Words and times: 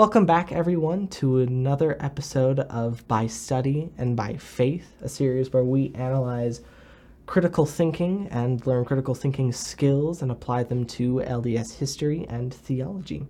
Welcome 0.00 0.24
back, 0.24 0.50
everyone, 0.50 1.08
to 1.08 1.40
another 1.40 1.98
episode 2.00 2.60
of 2.60 3.06
By 3.06 3.26
Study 3.26 3.90
and 3.98 4.16
By 4.16 4.38
Faith, 4.38 4.94
a 5.02 5.10
series 5.10 5.52
where 5.52 5.62
we 5.62 5.92
analyze 5.94 6.62
critical 7.26 7.66
thinking 7.66 8.26
and 8.30 8.66
learn 8.66 8.86
critical 8.86 9.14
thinking 9.14 9.52
skills 9.52 10.22
and 10.22 10.30
apply 10.30 10.62
them 10.62 10.86
to 10.86 11.16
LDS 11.16 11.74
history 11.76 12.24
and 12.30 12.54
theology. 12.54 13.26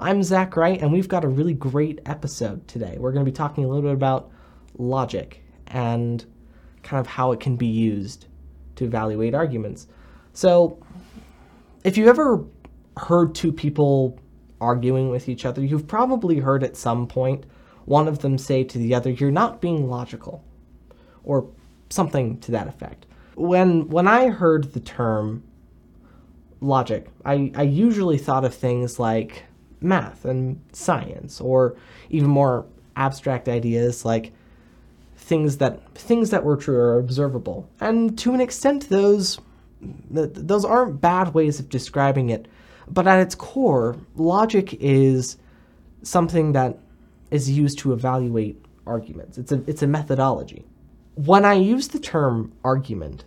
I'm 0.00 0.22
Zach 0.22 0.56
Wright, 0.56 0.80
and 0.80 0.90
we've 0.90 1.08
got 1.10 1.26
a 1.26 1.28
really 1.28 1.52
great 1.52 2.00
episode 2.06 2.66
today. 2.68 2.96
We're 2.98 3.12
going 3.12 3.26
to 3.26 3.30
be 3.30 3.36
talking 3.36 3.64
a 3.66 3.68
little 3.68 3.82
bit 3.82 3.92
about 3.92 4.30
logic 4.78 5.44
and 5.66 6.24
kind 6.82 7.00
of 7.02 7.06
how 7.06 7.32
it 7.32 7.40
can 7.40 7.56
be 7.56 7.66
used 7.66 8.28
to 8.76 8.86
evaluate 8.86 9.34
arguments. 9.34 9.88
So, 10.32 10.82
if 11.84 11.98
you 11.98 12.08
ever 12.08 12.46
heard 12.96 13.34
two 13.34 13.52
people 13.52 14.18
arguing 14.64 15.10
with 15.10 15.28
each 15.28 15.44
other, 15.44 15.62
you've 15.62 15.86
probably 15.86 16.38
heard 16.38 16.64
at 16.64 16.76
some 16.76 17.06
point 17.06 17.44
one 17.84 18.08
of 18.08 18.20
them 18.20 18.38
say 18.38 18.64
to 18.64 18.78
the 18.78 18.94
other, 18.94 19.10
You're 19.10 19.30
not 19.30 19.60
being 19.60 19.88
logical, 19.88 20.42
or 21.22 21.46
something 21.90 22.38
to 22.40 22.50
that 22.52 22.66
effect. 22.66 23.06
When, 23.34 23.88
when 23.88 24.08
I 24.08 24.28
heard 24.28 24.72
the 24.72 24.80
term 24.80 25.42
logic, 26.60 27.08
I, 27.24 27.52
I 27.54 27.62
usually 27.62 28.18
thought 28.18 28.44
of 28.44 28.54
things 28.54 28.98
like 28.98 29.44
math 29.80 30.24
and 30.24 30.60
science, 30.72 31.40
or 31.40 31.76
even 32.10 32.30
more 32.30 32.66
abstract 32.96 33.48
ideas 33.48 34.04
like 34.04 34.32
things 35.16 35.58
that 35.58 35.82
things 35.94 36.30
that 36.30 36.44
were 36.44 36.56
true 36.56 36.76
or 36.76 36.98
observable. 36.98 37.68
And 37.80 38.18
to 38.18 38.34
an 38.34 38.40
extent, 38.40 38.88
those 38.88 39.38
those 40.10 40.64
aren't 40.64 41.00
bad 41.00 41.34
ways 41.34 41.60
of 41.60 41.68
describing 41.68 42.30
it. 42.30 42.46
But 42.88 43.06
at 43.06 43.20
its 43.20 43.34
core, 43.34 43.96
logic 44.16 44.74
is 44.74 45.36
something 46.02 46.52
that 46.52 46.78
is 47.30 47.50
used 47.50 47.78
to 47.80 47.92
evaluate 47.92 48.64
arguments. 48.86 49.38
It's 49.38 49.52
a 49.52 49.62
it's 49.66 49.82
a 49.82 49.86
methodology. 49.86 50.64
When 51.14 51.44
I 51.44 51.54
use 51.54 51.88
the 51.88 51.98
term 51.98 52.52
argument, 52.64 53.24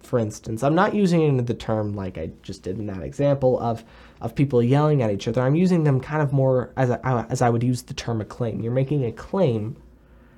for 0.00 0.18
instance, 0.18 0.62
I'm 0.62 0.74
not 0.74 0.94
using 0.94 1.44
the 1.44 1.54
term 1.54 1.94
like 1.94 2.16
I 2.16 2.30
just 2.42 2.62
did 2.62 2.78
in 2.78 2.86
that 2.86 3.02
example 3.02 3.60
of 3.60 3.84
of 4.20 4.34
people 4.34 4.62
yelling 4.62 5.02
at 5.02 5.10
each 5.10 5.28
other. 5.28 5.42
I'm 5.42 5.54
using 5.54 5.84
them 5.84 6.00
kind 6.00 6.22
of 6.22 6.32
more 6.32 6.72
as 6.76 6.90
a, 6.90 7.26
as 7.30 7.42
I 7.42 7.50
would 7.50 7.62
use 7.62 7.82
the 7.82 7.94
term 7.94 8.20
a 8.20 8.24
claim. 8.24 8.60
You're 8.60 8.72
making 8.72 9.04
a 9.04 9.12
claim 9.12 9.76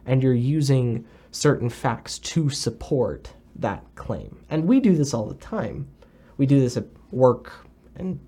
and 0.07 0.23
you're 0.23 0.35
using 0.35 1.05
certain 1.31 1.71
facts 1.71 2.19
to 2.19 2.51
support 2.51 3.33
that 3.57 3.85
claim. 3.95 4.41
And 4.51 4.67
we 4.67 4.81
do 4.81 4.97
this 4.97 5.15
all 5.15 5.27
the 5.27 5.35
time. 5.35 5.89
We 6.37 6.47
do 6.47 6.61
this 6.61 6.77
at 6.77 6.87
work 7.11 7.53
and 7.97 8.19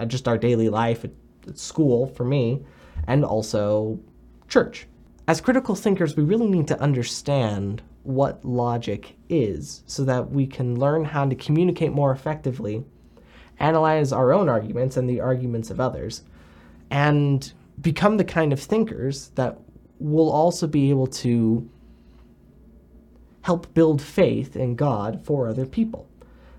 Uh, 0.00 0.06
just 0.06 0.26
our 0.26 0.38
daily 0.38 0.70
life, 0.70 1.04
at, 1.04 1.10
at 1.46 1.58
school 1.58 2.06
for 2.06 2.24
me, 2.24 2.64
and 3.06 3.22
also 3.22 4.00
church. 4.48 4.86
As 5.28 5.40
critical 5.40 5.74
thinkers, 5.74 6.16
we 6.16 6.24
really 6.24 6.48
need 6.48 6.66
to 6.68 6.80
understand 6.80 7.82
what 8.02 8.42
logic 8.44 9.14
is 9.28 9.82
so 9.86 10.04
that 10.04 10.30
we 10.30 10.46
can 10.46 10.78
learn 10.78 11.04
how 11.04 11.28
to 11.28 11.34
communicate 11.34 11.92
more 11.92 12.12
effectively, 12.12 12.82
analyze 13.58 14.10
our 14.10 14.32
own 14.32 14.48
arguments 14.48 14.96
and 14.96 15.08
the 15.08 15.20
arguments 15.20 15.70
of 15.70 15.80
others, 15.80 16.22
and 16.90 17.52
become 17.80 18.16
the 18.16 18.24
kind 18.24 18.52
of 18.52 18.60
thinkers 18.60 19.28
that 19.34 19.58
will 19.98 20.30
also 20.30 20.66
be 20.66 20.88
able 20.88 21.06
to 21.06 21.68
help 23.42 23.72
build 23.74 24.00
faith 24.00 24.56
in 24.56 24.76
God 24.76 25.22
for 25.24 25.46
other 25.46 25.66
people. 25.66 26.09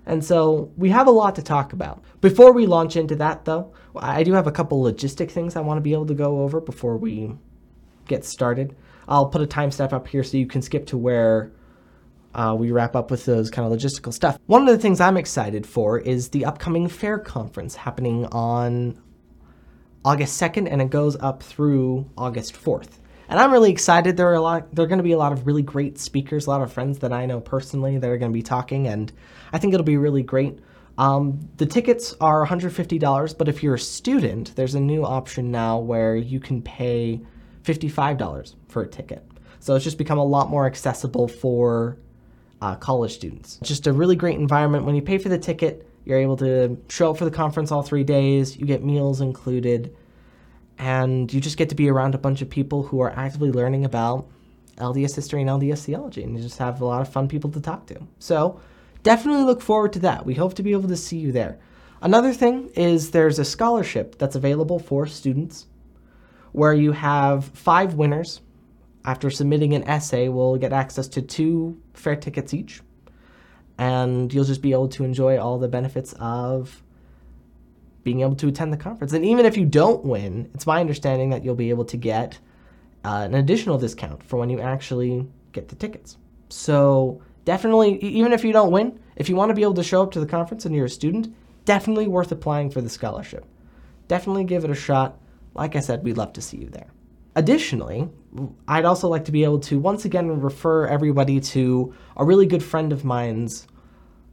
And 0.06 0.24
so 0.24 0.72
we 0.76 0.90
have 0.90 1.06
a 1.06 1.12
lot 1.12 1.36
to 1.36 1.42
talk 1.42 1.72
about. 1.72 2.02
Before 2.20 2.52
we 2.52 2.66
launch 2.66 2.96
into 2.96 3.14
that, 3.16 3.44
though, 3.44 3.72
I 3.94 4.22
do 4.22 4.32
have 4.32 4.46
a 4.46 4.52
couple 4.52 4.82
logistic 4.82 5.30
things 5.30 5.54
I 5.54 5.60
want 5.60 5.78
to 5.78 5.82
be 5.82 5.92
able 5.92 6.06
to 6.06 6.14
go 6.14 6.40
over 6.42 6.60
before 6.60 6.96
we 6.96 7.36
get 8.08 8.24
started. 8.24 8.74
I'll 9.06 9.28
put 9.28 9.42
a 9.42 9.46
timestamp 9.46 9.92
up 9.92 10.08
here 10.08 10.24
so 10.24 10.36
you 10.36 10.46
can 10.46 10.62
skip 10.62 10.86
to 10.86 10.98
where 10.98 11.52
uh, 12.34 12.56
we 12.58 12.72
wrap 12.72 12.96
up 12.96 13.10
with 13.10 13.24
those 13.26 13.50
kind 13.50 13.70
of 13.70 13.78
logistical 13.78 14.12
stuff. 14.12 14.38
One 14.46 14.62
of 14.62 14.68
the 14.68 14.78
things 14.78 15.00
I'm 15.00 15.16
excited 15.16 15.66
for 15.66 15.98
is 15.98 16.30
the 16.30 16.44
upcoming 16.44 16.88
Fair 16.88 17.18
Conference 17.18 17.76
happening 17.76 18.26
on 18.26 19.00
August 20.04 20.40
2nd, 20.40 20.68
and 20.70 20.82
it 20.82 20.90
goes 20.90 21.16
up 21.20 21.42
through 21.42 22.10
August 22.16 22.54
4th 22.54 22.98
and 23.32 23.40
I'm 23.40 23.50
really 23.50 23.70
excited. 23.70 24.18
There 24.18 24.28
are 24.28 24.34
a 24.34 24.42
lot. 24.42 24.74
There 24.74 24.84
are 24.84 24.86
going 24.86 24.98
to 24.98 25.02
be 25.02 25.12
a 25.12 25.18
lot 25.18 25.32
of 25.32 25.46
really 25.46 25.62
great 25.62 25.98
speakers, 25.98 26.46
a 26.46 26.50
lot 26.50 26.60
of 26.60 26.70
friends 26.70 26.98
that 26.98 27.14
I 27.14 27.24
know 27.24 27.40
personally 27.40 27.96
that 27.96 28.10
are 28.10 28.18
going 28.18 28.30
to 28.30 28.34
be 28.34 28.42
talking, 28.42 28.86
and 28.86 29.10
I 29.54 29.58
think 29.58 29.72
it'll 29.72 29.84
be 29.84 29.96
really 29.96 30.22
great. 30.22 30.58
Um, 30.98 31.40
the 31.56 31.64
tickets 31.64 32.14
are 32.20 32.46
$150, 32.46 33.38
but 33.38 33.48
if 33.48 33.62
you're 33.62 33.76
a 33.76 33.78
student, 33.78 34.54
there's 34.54 34.74
a 34.74 34.80
new 34.80 35.02
option 35.02 35.50
now 35.50 35.78
where 35.78 36.14
you 36.14 36.40
can 36.40 36.60
pay 36.60 37.22
$55 37.64 38.54
for 38.68 38.82
a 38.82 38.86
ticket. 38.86 39.26
So 39.60 39.74
it's 39.74 39.84
just 39.84 39.96
become 39.96 40.18
a 40.18 40.24
lot 40.24 40.50
more 40.50 40.66
accessible 40.66 41.26
for 41.26 41.96
uh, 42.60 42.74
college 42.74 43.14
students. 43.14 43.56
It's 43.62 43.68
just 43.68 43.86
a 43.86 43.94
really 43.94 44.14
great 44.14 44.38
environment. 44.38 44.84
When 44.84 44.94
you 44.94 45.00
pay 45.00 45.16
for 45.16 45.30
the 45.30 45.38
ticket, 45.38 45.88
you're 46.04 46.18
able 46.18 46.36
to 46.36 46.76
show 46.90 47.12
up 47.12 47.16
for 47.16 47.24
the 47.24 47.30
conference 47.30 47.72
all 47.72 47.82
three 47.82 48.04
days. 48.04 48.58
You 48.58 48.66
get 48.66 48.84
meals 48.84 49.22
included 49.22 49.96
and 50.78 51.32
you 51.32 51.40
just 51.40 51.56
get 51.56 51.68
to 51.68 51.74
be 51.74 51.88
around 51.88 52.14
a 52.14 52.18
bunch 52.18 52.42
of 52.42 52.50
people 52.50 52.82
who 52.82 53.00
are 53.00 53.10
actively 53.10 53.50
learning 53.50 53.84
about 53.84 54.28
LDS 54.76 55.14
history 55.14 55.42
and 55.42 55.50
LDS 55.50 55.84
theology, 55.84 56.22
and 56.22 56.36
you 56.36 56.42
just 56.42 56.58
have 56.58 56.80
a 56.80 56.84
lot 56.84 57.00
of 57.00 57.12
fun 57.12 57.28
people 57.28 57.50
to 57.50 57.60
talk 57.60 57.86
to. 57.86 58.00
So 58.18 58.60
definitely 59.02 59.44
look 59.44 59.60
forward 59.60 59.92
to 59.94 59.98
that. 60.00 60.26
We 60.26 60.34
hope 60.34 60.54
to 60.54 60.62
be 60.62 60.72
able 60.72 60.88
to 60.88 60.96
see 60.96 61.18
you 61.18 61.32
there. 61.32 61.58
Another 62.00 62.32
thing 62.32 62.68
is 62.74 63.10
there's 63.10 63.38
a 63.38 63.44
scholarship 63.44 64.18
that's 64.18 64.34
available 64.34 64.78
for 64.78 65.06
students 65.06 65.66
where 66.52 66.74
you 66.74 66.92
have 66.92 67.44
five 67.44 67.94
winners. 67.94 68.40
After 69.04 69.30
submitting 69.30 69.74
an 69.74 69.82
essay, 69.88 70.28
will 70.28 70.56
get 70.56 70.72
access 70.72 71.08
to 71.08 71.22
two 71.22 71.80
fair 71.92 72.14
tickets 72.14 72.54
each, 72.54 72.82
and 73.76 74.32
you'll 74.32 74.44
just 74.44 74.62
be 74.62 74.72
able 74.72 74.88
to 74.90 75.02
enjoy 75.04 75.38
all 75.38 75.58
the 75.58 75.66
benefits 75.66 76.14
of 76.20 76.82
being 78.04 78.20
able 78.20 78.34
to 78.36 78.48
attend 78.48 78.72
the 78.72 78.76
conference. 78.76 79.12
And 79.12 79.24
even 79.24 79.46
if 79.46 79.56
you 79.56 79.64
don't 79.64 80.04
win, 80.04 80.50
it's 80.54 80.66
my 80.66 80.80
understanding 80.80 81.30
that 81.30 81.44
you'll 81.44 81.54
be 81.54 81.70
able 81.70 81.84
to 81.86 81.96
get 81.96 82.38
uh, 83.04 83.22
an 83.24 83.34
additional 83.34 83.78
discount 83.78 84.22
for 84.22 84.38
when 84.38 84.50
you 84.50 84.60
actually 84.60 85.26
get 85.52 85.68
the 85.68 85.76
tickets. 85.76 86.16
So 86.48 87.22
definitely, 87.44 87.98
even 88.02 88.32
if 88.32 88.44
you 88.44 88.52
don't 88.52 88.70
win, 88.70 88.98
if 89.16 89.28
you 89.28 89.36
want 89.36 89.50
to 89.50 89.54
be 89.54 89.62
able 89.62 89.74
to 89.74 89.82
show 89.82 90.02
up 90.02 90.10
to 90.12 90.20
the 90.20 90.26
conference 90.26 90.64
and 90.64 90.74
you're 90.74 90.86
a 90.86 90.90
student, 90.90 91.34
definitely 91.64 92.08
worth 92.08 92.32
applying 92.32 92.70
for 92.70 92.80
the 92.80 92.88
scholarship. 92.88 93.44
Definitely 94.08 94.44
give 94.44 94.64
it 94.64 94.70
a 94.70 94.74
shot. 94.74 95.18
Like 95.54 95.76
I 95.76 95.80
said, 95.80 96.02
we'd 96.02 96.16
love 96.16 96.32
to 96.34 96.42
see 96.42 96.58
you 96.58 96.68
there. 96.68 96.88
Additionally, 97.34 98.10
I'd 98.68 98.84
also 98.84 99.08
like 99.08 99.24
to 99.26 99.32
be 99.32 99.44
able 99.44 99.60
to 99.60 99.78
once 99.78 100.04
again 100.04 100.40
refer 100.40 100.86
everybody 100.86 101.40
to 101.40 101.94
a 102.16 102.24
really 102.24 102.46
good 102.46 102.62
friend 102.62 102.92
of 102.92 103.04
mine's 103.04 103.66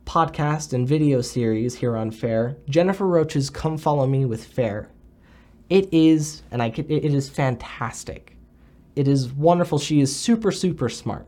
podcast 0.10 0.74
and 0.74 0.88
video 0.88 1.22
series 1.22 1.76
here 1.76 1.96
on 1.96 2.10
Fair, 2.10 2.58
Jennifer 2.68 3.06
Roach's 3.06 3.52
Come 3.52 3.78
Follow 3.78 4.08
Me 4.08 4.26
with 4.26 4.44
Fair. 4.44 4.90
It 5.70 5.88
is, 5.94 6.42
and 6.50 6.64
I 6.64 6.70
it 6.76 6.90
is 6.90 7.30
fantastic. 7.30 8.36
It 8.96 9.08
is 9.08 9.32
wonderful. 9.32 9.78
She 9.78 10.02
is 10.02 10.14
super, 10.14 10.52
super 10.52 10.90
smart. 10.90 11.28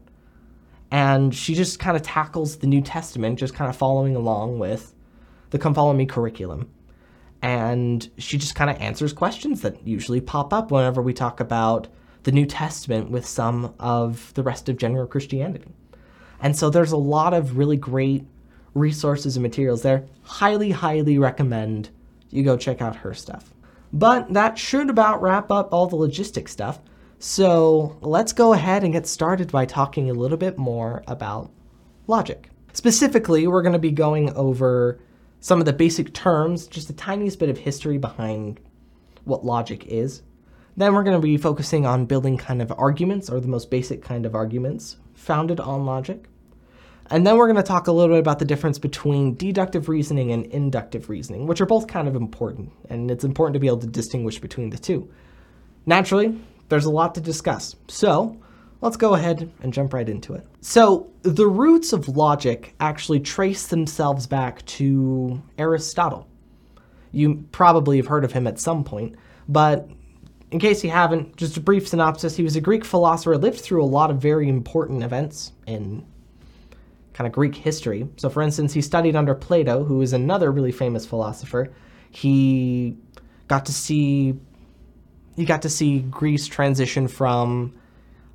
And 0.90 1.34
she 1.34 1.53
just 1.53 1.78
kind 1.78 1.96
of 1.96 2.02
tackles 2.02 2.58
the 2.58 2.66
New 2.66 2.81
Testament, 2.81 3.38
just 3.38 3.53
kind 3.53 3.70
of 3.70 3.75
following 3.75 4.16
along 4.16 4.58
with 4.58 4.96
the 5.52 5.59
Come 5.59 5.75
Follow 5.75 5.94
Me 5.94 6.08
curriculum. 6.08 6.68
And 7.44 8.09
she 8.18 8.40
just 8.40 8.56
kind 8.56 8.72
of 8.72 8.81
answers 8.81 9.14
questions 9.14 9.62
that 9.62 9.88
usually 9.88 10.22
pop 10.22 10.52
up 10.52 10.72
whenever 10.72 11.03
we 11.03 11.14
talk 11.14 11.40
about 11.40 11.88
the 12.23 12.32
New 12.32 12.47
Testament 12.47 13.11
with 13.11 13.28
some 13.28 13.76
of 13.79 14.34
the 14.34 14.41
rest 14.41 14.70
of 14.70 14.78
general 14.78 15.05
Christianity. 15.05 15.72
And 16.40 16.58
so 16.58 16.72
there's 16.72 16.91
a 16.91 16.97
lot 16.97 17.35
of 17.35 17.59
really 17.59 17.78
great 17.78 18.26
resources 18.73 19.35
and 19.35 19.44
materials 19.44 19.82
there. 19.82 20.06
Highly, 20.23 20.72
highly 20.72 21.18
recommend 21.18 21.90
you 22.29 22.44
go 22.44 22.58
check 22.58 22.82
out 22.82 22.96
her 22.97 23.14
stuff. 23.14 23.53
But 23.94 24.34
that 24.34 24.58
should 24.58 24.90
about 24.90 25.22
wrap 25.22 25.52
up 25.52 25.73
all 25.73 25.88
the 25.88 25.97
logistics 25.97 26.52
stuff. 26.52 26.79
So 27.20 27.97
let's 28.02 28.34
go 28.34 28.53
ahead 28.53 28.84
and 28.84 28.94
get 28.94 29.06
started 29.06 29.52
by 29.52 29.66
talking 29.66 30.09
a 30.09 30.14
little 30.14 30.38
bit 30.38 30.58
more 30.58 31.03
about 31.08 31.52
logic. 32.08 32.50
Specifically, 32.73 33.47
we're 33.47 33.62
going 33.62 33.73
to 33.73 33.79
be 33.79 33.91
going 33.91 34.34
over 34.34 35.00
some 35.41 35.59
of 35.59 35.66
the 35.66 35.74
basic 35.74 36.14
terms, 36.14 36.67
just 36.67 36.88
the 36.88 36.94
tiniest 36.94 37.40
bit 37.40 37.50
of 37.50 37.58
history 37.58 37.97
behind 37.97 38.59
what 39.26 39.46
logic 39.46 39.85
is. 39.88 40.22
Then 40.78 40.94
we're 40.94 41.03
going 41.03 41.17
to 41.17 41.22
be 41.22 41.38
focusing 41.38 41.85
on 41.85 42.06
building 42.06 42.38
kind 42.38 42.62
of 42.62 42.72
arguments, 42.78 43.29
or 43.29 43.41
the 43.41 43.47
most 43.47 43.70
basic 43.70 44.02
kind 44.02 44.26
of 44.26 44.34
arguments 44.34 44.97
founded 45.14 45.59
on 45.59 45.85
logic. 45.85 46.28
And 47.11 47.28
then 47.28 47.35
we're 47.35 47.47
going 47.47 47.58
to 47.58 47.63
talk 47.63 47.87
a 47.87 47.91
little 47.91 48.16
bit 48.16 48.19
about 48.19 48.40
the 48.40 48.46
difference 48.46 48.79
between 48.79 49.35
deductive 49.35 49.90
reasoning 49.90 50.31
and 50.31 50.46
inductive 50.46 51.09
reasoning, 51.09 51.46
which 51.46 51.59
are 51.59 51.66
both 51.66 51.87
kind 51.87 52.08
of 52.08 52.16
important, 52.16 52.72
and 52.90 53.11
it's 53.11 53.25
important 53.25 53.53
to 53.53 53.59
be 53.59 53.67
able 53.67 53.79
to 53.79 53.87
distinguish 53.87 54.40
between 54.40 54.69
the 54.69 54.78
two. 54.78 55.11
Naturally, 55.85 56.40
there's 56.69 56.85
a 56.85 56.90
lot 56.90 57.13
to 57.16 57.22
discuss, 57.22 57.75
so 57.90 58.40
let's 58.79 58.96
go 58.96 59.13
ahead 59.13 59.52
and 59.61 59.73
jump 59.73 59.93
right 59.93 60.08
into 60.08 60.34
it. 60.34 60.47
So, 60.61 61.11
the 61.23 61.47
roots 61.47 61.91
of 61.91 62.08
logic 62.08 62.75
actually 62.79 63.19
trace 63.19 63.67
themselves 63.67 64.25
back 64.25 64.66
to 64.67 65.41
Aristotle. 65.57 66.29
You 67.11 67.43
probably 67.52 67.97
have 67.97 68.07
heard 68.07 68.23
of 68.23 68.31
him 68.31 68.47
at 68.47 68.57
some 68.57 68.85
point, 68.85 69.17
but 69.49 69.90
in 70.52 70.59
case 70.59 70.81
you 70.81 70.91
haven't, 70.91 71.35
just 71.35 71.57
a 71.57 71.61
brief 71.61 71.90
synopsis. 71.90 72.37
He 72.37 72.43
was 72.43 72.55
a 72.55 72.61
Greek 72.61 72.85
philosopher, 72.85 73.37
lived 73.37 73.59
through 73.59 73.84
a 73.84 73.85
lot 73.85 74.11
of 74.11 74.22
very 74.22 74.47
important 74.47 75.03
events 75.03 75.52
in 75.67 76.05
kind 77.13 77.28
of 77.28 77.34
Greek 77.34 77.55
history. 77.55 78.08
So, 78.17 78.29
for 78.29 78.41
instance, 78.41 78.73
he 78.73 78.81
studied 78.81 79.16
under 79.16 79.35
Plato, 79.35 79.84
who 79.84 80.02
is 80.02 80.13
another 80.13 80.52
really 80.52 80.72
famous 80.72 81.05
philosopher. 81.05 81.72
He 82.09 82.97
got 83.47 83.66
to 83.66 83.73
see 83.73 84.40
he 85.35 85.46
got 85.46 85.61
to 85.61 85.69
see 85.69 85.99
Greece 85.99 86.46
transition 86.47 87.08
from 87.08 87.73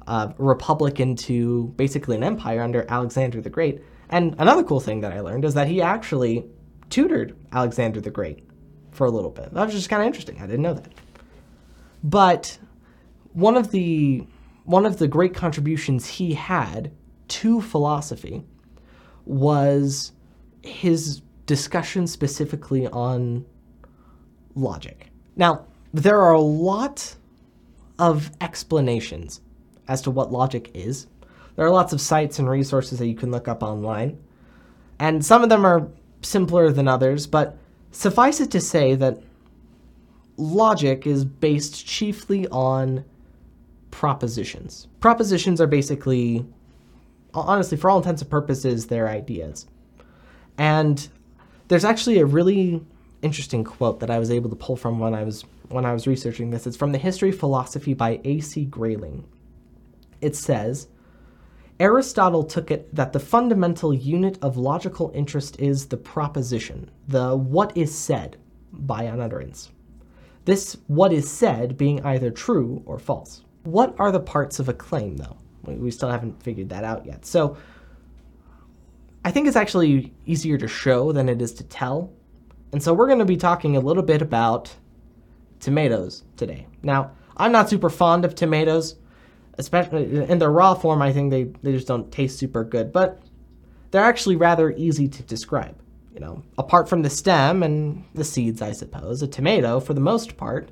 a 0.06 0.34
republic 0.38 0.98
into 0.98 1.68
basically 1.76 2.16
an 2.16 2.22
empire 2.22 2.62
under 2.62 2.86
Alexander 2.88 3.40
the 3.40 3.50
Great. 3.50 3.82
And 4.08 4.34
another 4.38 4.62
cool 4.62 4.80
thing 4.80 5.00
that 5.00 5.12
I 5.12 5.20
learned 5.20 5.44
is 5.44 5.54
that 5.54 5.68
he 5.68 5.82
actually 5.82 6.46
tutored 6.90 7.36
Alexander 7.52 8.00
the 8.00 8.10
Great 8.10 8.44
for 8.92 9.06
a 9.06 9.10
little 9.10 9.30
bit. 9.30 9.52
That 9.52 9.64
was 9.66 9.74
just 9.74 9.90
kind 9.90 10.02
of 10.02 10.06
interesting. 10.06 10.38
I 10.38 10.46
didn't 10.46 10.62
know 10.62 10.74
that. 10.74 10.92
But 12.02 12.58
one 13.32 13.56
of 13.56 13.70
the 13.70 14.26
one 14.64 14.86
of 14.86 14.98
the 14.98 15.06
great 15.06 15.34
contributions 15.34 16.06
he 16.06 16.34
had 16.34 16.90
to 17.28 17.60
philosophy 17.60 18.44
was 19.26 20.12
his 20.62 21.20
discussion 21.44 22.06
specifically 22.06 22.86
on 22.88 23.44
logic. 24.54 25.10
Now, 25.36 25.66
there 25.92 26.20
are 26.20 26.32
a 26.32 26.40
lot 26.40 27.16
of 27.98 28.30
explanations 28.40 29.40
as 29.88 30.02
to 30.02 30.10
what 30.10 30.32
logic 30.32 30.70
is. 30.74 31.06
There 31.54 31.64
are 31.64 31.70
lots 31.70 31.92
of 31.92 32.00
sites 32.00 32.38
and 32.38 32.48
resources 32.48 32.98
that 32.98 33.06
you 33.06 33.14
can 33.14 33.30
look 33.30 33.48
up 33.48 33.62
online, 33.62 34.18
and 34.98 35.24
some 35.24 35.42
of 35.42 35.48
them 35.48 35.64
are 35.64 35.88
simpler 36.22 36.72
than 36.72 36.88
others, 36.88 37.26
but 37.26 37.56
suffice 37.92 38.40
it 38.40 38.50
to 38.50 38.60
say 38.60 38.94
that 38.94 39.22
logic 40.36 41.06
is 41.06 41.24
based 41.24 41.86
chiefly 41.86 42.46
on 42.48 43.04
propositions. 43.90 44.88
Propositions 45.00 45.60
are 45.60 45.66
basically, 45.66 46.44
honestly, 47.40 47.76
for 47.76 47.90
all 47.90 47.98
intents 47.98 48.22
and 48.22 48.30
purposes, 48.30 48.86
they're 48.86 49.08
ideas. 49.08 49.66
And 50.58 51.08
there's 51.68 51.84
actually 51.84 52.18
a 52.18 52.26
really 52.26 52.82
interesting 53.22 53.64
quote 53.64 54.00
that 54.00 54.10
I 54.10 54.18
was 54.18 54.30
able 54.30 54.50
to 54.50 54.56
pull 54.56 54.76
from 54.76 54.98
when 54.98 55.14
I 55.14 55.24
was 55.24 55.44
when 55.68 55.84
I 55.84 55.92
was 55.92 56.06
researching 56.06 56.50
this. 56.50 56.66
It's 56.66 56.76
from 56.76 56.92
the 56.92 56.98
History 56.98 57.30
of 57.30 57.38
Philosophy 57.38 57.92
by 57.92 58.20
A.C. 58.24 58.66
Grayling. 58.66 59.24
It 60.20 60.36
says, 60.36 60.88
Aristotle 61.80 62.44
took 62.44 62.70
it 62.70 62.94
that 62.94 63.12
the 63.12 63.20
fundamental 63.20 63.92
unit 63.92 64.38
of 64.42 64.56
logical 64.56 65.10
interest 65.14 65.58
is 65.60 65.86
the 65.86 65.96
proposition, 65.96 66.90
the 67.08 67.36
what 67.36 67.76
is 67.76 67.96
said 67.96 68.38
by 68.72 69.02
an 69.02 69.20
utterance. 69.20 69.70
This 70.44 70.76
what 70.86 71.12
is 71.12 71.28
said 71.30 71.76
being 71.76 72.02
either 72.04 72.30
true 72.30 72.82
or 72.86 72.98
false. 72.98 73.42
What 73.64 73.94
are 73.98 74.12
the 74.12 74.20
parts 74.20 74.60
of 74.60 74.68
a 74.68 74.72
claim, 74.72 75.16
though? 75.16 75.36
We 75.74 75.90
still 75.90 76.10
haven't 76.10 76.42
figured 76.42 76.68
that 76.68 76.84
out 76.84 77.06
yet. 77.06 77.26
So 77.26 77.56
I 79.24 79.30
think 79.30 79.48
it's 79.48 79.56
actually 79.56 80.14
easier 80.24 80.56
to 80.58 80.68
show 80.68 81.12
than 81.12 81.28
it 81.28 81.42
is 81.42 81.52
to 81.54 81.64
tell. 81.64 82.12
And 82.72 82.82
so 82.82 82.94
we're 82.94 83.06
going 83.06 83.18
to 83.18 83.24
be 83.24 83.36
talking 83.36 83.76
a 83.76 83.80
little 83.80 84.02
bit 84.02 84.22
about 84.22 84.74
tomatoes 85.60 86.22
today. 86.36 86.66
Now, 86.82 87.12
I'm 87.36 87.52
not 87.52 87.68
super 87.68 87.90
fond 87.90 88.24
of 88.24 88.34
tomatoes, 88.34 88.96
especially 89.58 90.30
in 90.30 90.38
their 90.38 90.50
raw 90.50 90.74
form. 90.74 91.02
I 91.02 91.12
think 91.12 91.30
they, 91.30 91.44
they 91.62 91.72
just 91.72 91.88
don't 91.88 92.10
taste 92.12 92.38
super 92.38 92.64
good, 92.64 92.92
but 92.92 93.20
they're 93.90 94.04
actually 94.04 94.36
rather 94.36 94.70
easy 94.70 95.08
to 95.08 95.22
describe. 95.22 95.76
You 96.14 96.20
know, 96.20 96.42
apart 96.56 96.88
from 96.88 97.02
the 97.02 97.10
stem 97.10 97.62
and 97.62 98.04
the 98.14 98.24
seeds, 98.24 98.62
I 98.62 98.72
suppose, 98.72 99.22
a 99.22 99.26
tomato, 99.26 99.80
for 99.80 99.92
the 99.92 100.00
most 100.00 100.38
part, 100.38 100.70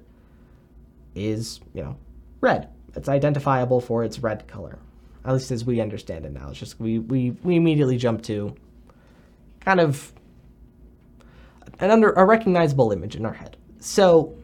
is, 1.15 1.61
you 1.75 1.83
know, 1.83 1.97
red. 2.41 2.69
It's 2.97 3.09
identifiable 3.09 3.81
for 3.81 4.05
its 4.05 4.19
red 4.19 4.47
color. 4.47 4.79
At 5.25 5.33
least 5.33 5.51
as 5.51 5.65
we 5.65 5.81
understand 5.81 6.27
it 6.27 6.33
now. 6.33 6.51
It's 6.51 6.59
just 6.59 6.79
we, 6.79 6.99
we, 6.99 7.31
we 7.43 7.57
immediately 7.57 7.97
jump 7.97 8.23
to 8.25 8.55
kind 9.61 9.81
of 9.81 10.13
an 11.81 11.91
under 11.91 12.13
a 12.13 12.25
recognizable 12.25 12.93
image 12.93 13.17
in 13.17 13.25
our 13.25 13.33
head. 13.33 13.57
So 13.81 14.37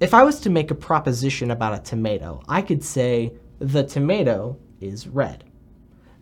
if 0.00 0.14
I 0.14 0.22
was 0.22 0.40
to 0.40 0.50
make 0.50 0.70
a 0.70 0.74
proposition 0.74 1.50
about 1.50 1.78
a 1.78 1.82
tomato, 1.82 2.42
I 2.48 2.62
could 2.62 2.82
say 2.82 3.32
the 3.58 3.84
tomato 3.84 4.56
is 4.80 5.06
red. 5.06 5.44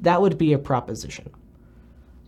That 0.00 0.20
would 0.20 0.37
be 0.37 0.52
a 0.52 0.58
proposition. 0.58 1.31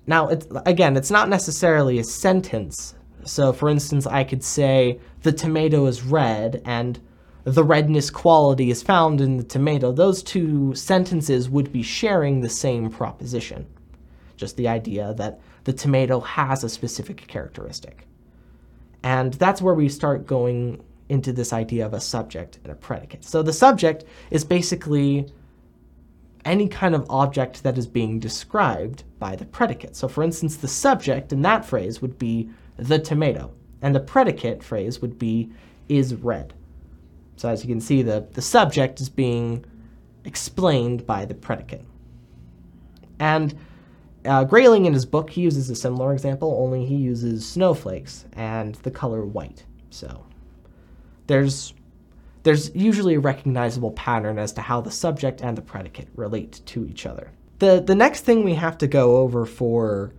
Now, 0.06 0.29
it's, 0.29 0.47
again, 0.67 0.97
it's 0.97 1.11
not 1.11 1.29
necessarily 1.29 1.99
a 1.99 2.05
sentence. 2.05 2.95
So, 3.25 3.53
for 3.53 3.69
instance, 3.69 4.06
I 4.06 4.25
could 4.25 4.45
say 4.45 5.01
the 5.23 5.33
tomato 5.33 5.87
is 5.87 6.03
red 6.03 6.62
and 6.65 7.01
the 7.44 7.64
redness 7.64 8.11
quality 8.11 8.70
is 8.70 8.82
found 8.82 9.20
in 9.20 9.37
the 9.37 9.44
tomato. 9.44 9.93
Those 9.93 10.23
two 10.23 10.75
sentences 10.75 11.49
would 11.50 11.73
be 11.73 11.82
sharing 11.82 12.41
the 12.41 12.49
same 12.49 12.91
proposition. 12.91 13.67
Just 14.37 14.56
the 14.56 14.69
idea 14.69 15.14
that 15.14 15.41
the 15.64 15.73
tomato 15.73 16.20
has 16.20 16.64
a 16.64 16.69
specific 16.69 17.26
characteristic. 17.26 18.06
And 19.02 19.35
that's 19.35 19.61
where 19.61 19.75
we 19.75 19.91
start 19.91 20.26
going 20.26 20.82
into 21.11 21.32
this 21.32 21.52
idea 21.52 21.85
of 21.85 21.93
a 21.93 22.00
subject 22.00 22.58
and 22.64 22.73
a 22.73 22.75
predicate. 22.75 23.25
So 23.25 23.43
the 23.43 23.52
subject 23.52 24.05
is 24.31 24.44
basically 24.44 25.31
any 26.46 26.69
kind 26.69 26.94
of 26.94 27.06
object 27.11 27.62
that 27.62 27.76
is 27.76 27.87
being 27.87 28.19
described 28.19 29.05
by 29.19 29.37
the 29.37 29.44
predicate. 29.44 29.96
So 29.96 30.08
for 30.08 30.23
instance, 30.23 30.56
the 30.56 30.69
subject 30.69 31.32
in 31.32 31.43
that 31.43 31.64
phrase 31.64 32.00
would 32.00 32.19
be 32.19 32.49
the 32.76 32.99
tomato, 32.99 33.52
and 33.82 33.94
the 33.94 34.00
predicate 34.00 34.62
phrase 34.62 35.00
would 35.00 35.19
be 35.19 35.50
is 35.88 36.14
red. 36.14 36.55
So 37.36 37.48
as 37.48 37.64
you 37.64 37.69
can 37.69 37.81
see, 37.81 38.02
the, 38.02 38.26
the 38.32 38.42
subject 38.42 39.00
is 39.00 39.08
being 39.08 39.64
explained 40.25 41.06
by 41.06 41.25
the 41.25 41.34
predicate. 41.34 41.84
And 43.19 43.54
uh, 44.25 44.44
Grayling 44.44 44.86
in 44.86 44.92
his 44.92 45.04
book, 45.04 45.31
he 45.31 45.42
uses 45.42 45.69
a 45.70 45.75
similar 45.75 46.12
example, 46.12 46.56
only 46.58 46.86
he 46.86 46.96
uses 46.96 47.46
snowflakes 47.46 48.25
and 48.32 48.75
the 48.76 48.90
color 48.90 49.25
white. 49.25 49.64
So 49.90 50.25
there's 51.26 51.75
there's 52.42 52.75
usually 52.75 53.14
a 53.14 53.20
recognizable 53.20 53.93
pattern 53.93 54.38
as 54.38 54.53
to 54.53 54.60
how 54.60 54.81
the 54.82 54.91
subject 54.91 55.41
and 55.41 55.56
the 55.56 55.62
predicate 55.62 56.08
relate 56.14 56.60
to 56.67 56.86
each 56.86 57.06
other. 57.06 57.31
The, 57.58 57.81
the 57.81 57.94
next 57.94 58.20
thing 58.26 58.44
we 58.44 58.53
have 58.55 58.76
to 58.79 58.86
go 58.86 59.17
over 59.17 59.46
for 59.46 60.12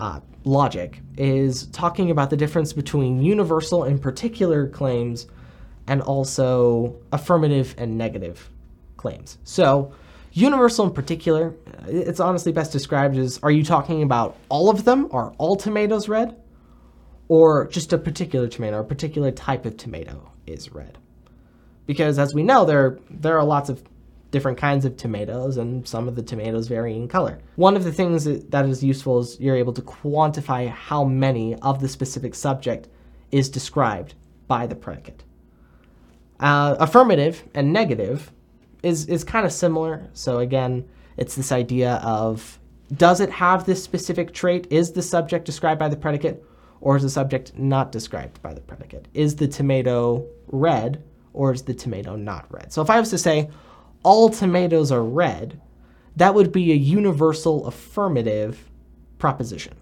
uh, 0.00 0.20
logic 0.44 1.00
is 1.18 1.66
talking 1.66 2.10
about 2.10 2.30
the 2.30 2.38
difference 2.38 2.72
between 2.72 3.20
universal 3.20 3.84
and 3.84 4.00
particular 4.00 4.66
claims 4.66 5.26
and 5.86 6.00
also 6.02 6.96
affirmative 7.12 7.74
and 7.78 7.98
negative 7.98 8.50
claims. 8.96 9.38
So, 9.44 9.92
universal 10.32 10.86
in 10.86 10.92
particular, 10.92 11.54
uh, 11.66 11.84
it's 11.88 12.20
honestly 12.20 12.52
best 12.52 12.72
described 12.72 13.16
as 13.16 13.38
are 13.42 13.50
you 13.50 13.64
talking 13.64 14.02
about 14.02 14.36
all 14.48 14.70
of 14.70 14.84
them? 14.84 15.08
Are 15.12 15.32
all 15.38 15.56
tomatoes 15.56 16.08
red? 16.08 16.36
Or 17.28 17.66
just 17.68 17.92
a 17.92 17.98
particular 17.98 18.48
tomato, 18.48 18.80
a 18.80 18.84
particular 18.84 19.30
type 19.30 19.64
of 19.64 19.76
tomato 19.76 20.30
is 20.46 20.72
red? 20.72 20.98
Because 21.86 22.18
as 22.18 22.34
we 22.34 22.42
know, 22.42 22.64
there, 22.64 22.98
there 23.10 23.38
are 23.38 23.44
lots 23.44 23.68
of 23.68 23.82
different 24.32 24.58
kinds 24.58 24.84
of 24.84 24.96
tomatoes, 24.96 25.58
and 25.58 25.86
some 25.86 26.08
of 26.08 26.16
the 26.16 26.22
tomatoes 26.22 26.66
vary 26.66 26.96
in 26.96 27.06
color. 27.06 27.38
One 27.56 27.76
of 27.76 27.84
the 27.84 27.92
things 27.92 28.24
that 28.24 28.66
is 28.66 28.82
useful 28.82 29.20
is 29.20 29.38
you're 29.38 29.56
able 29.56 29.74
to 29.74 29.82
quantify 29.82 30.68
how 30.68 31.04
many 31.04 31.54
of 31.56 31.80
the 31.80 31.88
specific 31.88 32.34
subject 32.34 32.88
is 33.30 33.48
described 33.48 34.14
by 34.48 34.66
the 34.66 34.74
predicate. 34.74 35.22
Uh, 36.42 36.76
affirmative 36.80 37.44
and 37.54 37.72
negative 37.72 38.32
is, 38.82 39.06
is 39.06 39.22
kind 39.22 39.46
of 39.46 39.52
similar. 39.52 40.10
So 40.12 40.40
again, 40.40 40.88
it's 41.16 41.36
this 41.36 41.52
idea 41.52 41.94
of 42.02 42.58
does 42.96 43.20
it 43.20 43.30
have 43.30 43.64
this 43.64 43.82
specific 43.82 44.34
trait? 44.34 44.66
Is 44.70 44.92
the 44.92 45.02
subject 45.02 45.46
described 45.46 45.78
by 45.78 45.88
the 45.88 45.96
predicate, 45.96 46.44
or 46.80 46.96
is 46.96 47.02
the 47.02 47.10
subject 47.10 47.56
not 47.56 47.92
described 47.92 48.42
by 48.42 48.52
the 48.52 48.60
predicate? 48.60 49.08
Is 49.14 49.36
the 49.36 49.48
tomato 49.48 50.26
red, 50.48 51.02
or 51.32 51.52
is 51.52 51.62
the 51.62 51.74
tomato 51.74 52.16
not 52.16 52.52
red? 52.52 52.72
So 52.72 52.82
if 52.82 52.90
I 52.90 53.00
was 53.00 53.10
to 53.10 53.18
say 53.18 53.48
all 54.02 54.28
tomatoes 54.28 54.92
are 54.92 55.02
red, 55.02 55.60
that 56.16 56.34
would 56.34 56.52
be 56.52 56.72
a 56.72 56.76
universal 56.76 57.66
affirmative 57.66 58.68
proposition. 59.18 59.74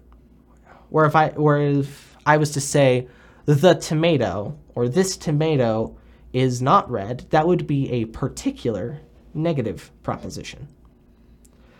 Where 0.89 1.05
if 1.05 1.15
I 1.15 1.29
where 1.29 1.59
if 1.59 2.15
I 2.25 2.37
was 2.37 2.51
to 2.51 2.61
say 2.61 3.07
the 3.45 3.73
tomato 3.73 4.57
or 4.75 4.87
this 4.87 5.17
tomato 5.17 5.97
is 6.33 6.61
not 6.61 6.89
red, 6.89 7.25
that 7.29 7.47
would 7.47 7.67
be 7.67 7.91
a 7.91 8.05
particular 8.05 8.99
negative 9.33 9.91
proposition. 10.03 10.67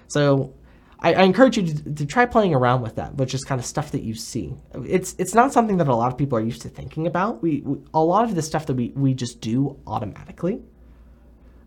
So 0.07 0.53
I, 0.99 1.13
I 1.13 1.23
encourage 1.23 1.57
you 1.57 1.65
to, 1.65 1.93
to, 1.95 2.05
try 2.05 2.25
playing 2.25 2.53
around 2.53 2.81
with 2.81 2.95
that, 2.95 3.17
but 3.17 3.27
just 3.27 3.47
kind 3.47 3.59
of 3.59 3.65
stuff 3.65 3.91
that 3.91 4.03
you 4.03 4.13
see. 4.13 4.53
It's 4.85 5.15
it's 5.17 5.33
not 5.33 5.51
something 5.51 5.77
that 5.77 5.87
a 5.87 5.95
lot 5.95 6.11
of 6.11 6.17
people 6.17 6.37
are 6.37 6.41
used 6.41 6.61
to 6.63 6.69
thinking 6.69 7.07
about. 7.07 7.41
We, 7.41 7.61
we 7.61 7.79
a 7.93 8.03
lot 8.03 8.25
of 8.25 8.35
the 8.35 8.41
stuff 8.41 8.65
that 8.67 8.75
we, 8.75 8.89
we 8.89 9.13
just 9.13 9.41
do 9.41 9.79
automatically. 9.87 10.61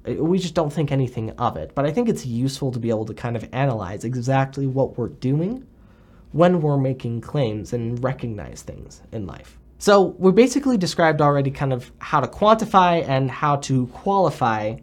Uh, 0.07 0.15
we 0.15 0.39
just 0.39 0.55
don't 0.55 0.73
think 0.73 0.93
anything 0.93 1.31
of 1.33 1.57
it. 1.57 1.75
But 1.75 1.85
I 1.87 1.91
think 1.91 2.09
it's 2.09 2.27
useful 2.27 2.71
to 2.73 2.79
be 2.79 2.91
able 2.91 3.07
to 3.07 3.15
kind 3.15 3.37
of 3.37 3.49
analyze 3.53 4.05
exactly 4.05 4.67
what 4.67 4.97
we're 4.99 5.09
doing 5.09 5.67
when 6.33 6.61
we're 6.61 6.79
making 6.79 7.21
claims 7.21 7.73
and 7.73 8.03
recognize 8.03 8.63
things 8.63 9.03
in 9.13 9.27
life. 9.27 9.59
So 9.85 10.17
we 10.19 10.33
basically 10.33 10.79
described 10.79 11.21
already 11.21 11.51
kind 11.51 11.71
of 11.71 11.93
how 11.99 12.21
to 12.21 12.27
quantify 12.27 13.07
and 13.07 13.31
how 13.31 13.57
to 13.57 13.87
qualify 13.89 14.77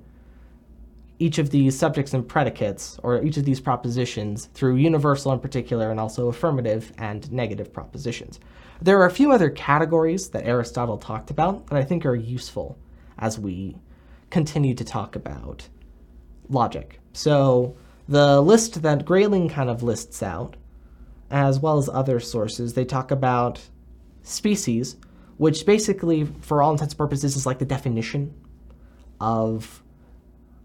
each 1.17 1.39
of 1.39 1.50
these 1.50 1.75
subjects 1.75 2.13
and 2.13 2.27
predicates, 2.27 3.00
or 3.01 3.24
each 3.24 3.36
of 3.38 3.43
these 3.43 3.60
propositions, 3.60 4.50
through 4.53 4.75
universal 4.75 5.31
in 5.31 5.39
particular, 5.39 5.89
and 5.89 6.00
also 6.00 6.27
affirmative 6.27 6.93
and 7.00 7.31
negative 7.31 7.74
propositions. 7.74 8.39
There 8.79 9.00
are 9.01 9.08
a 9.08 9.12
few 9.12 9.31
other 9.31 9.50
categories 9.50 10.29
that 10.29 10.46
Aristotle 10.46 11.00
talked 11.00 11.31
about 11.31 11.65
that 11.65 11.79
I 11.79 11.84
think 11.84 12.05
are 12.05 12.15
useful 12.15 12.77
as 13.17 13.39
we 13.39 13.77
continue 14.29 14.75
to 14.75 14.86
talk 14.86 15.15
about 15.15 15.67
logic. 16.48 17.00
So 17.13 17.75
the 18.08 18.39
list 18.39 18.84
that 18.84 19.05
Grayling 19.05 19.50
kind 19.50 19.72
of 19.72 19.81
lists 19.81 20.22
out, 20.22 20.58
as 21.31 21.60
well 21.60 21.79
as 21.79 21.89
other 21.89 22.20
sources, 22.20 22.75
they 22.75 22.86
talk 22.86 23.10
about 23.10 23.62
species, 24.23 24.97
which 25.37 25.65
basically, 25.65 26.25
for 26.41 26.61
all 26.61 26.71
intents 26.71 26.93
and 26.93 26.97
purposes, 26.97 27.35
is 27.35 27.45
like 27.45 27.59
the 27.59 27.65
definition 27.65 28.33
of 29.19 29.83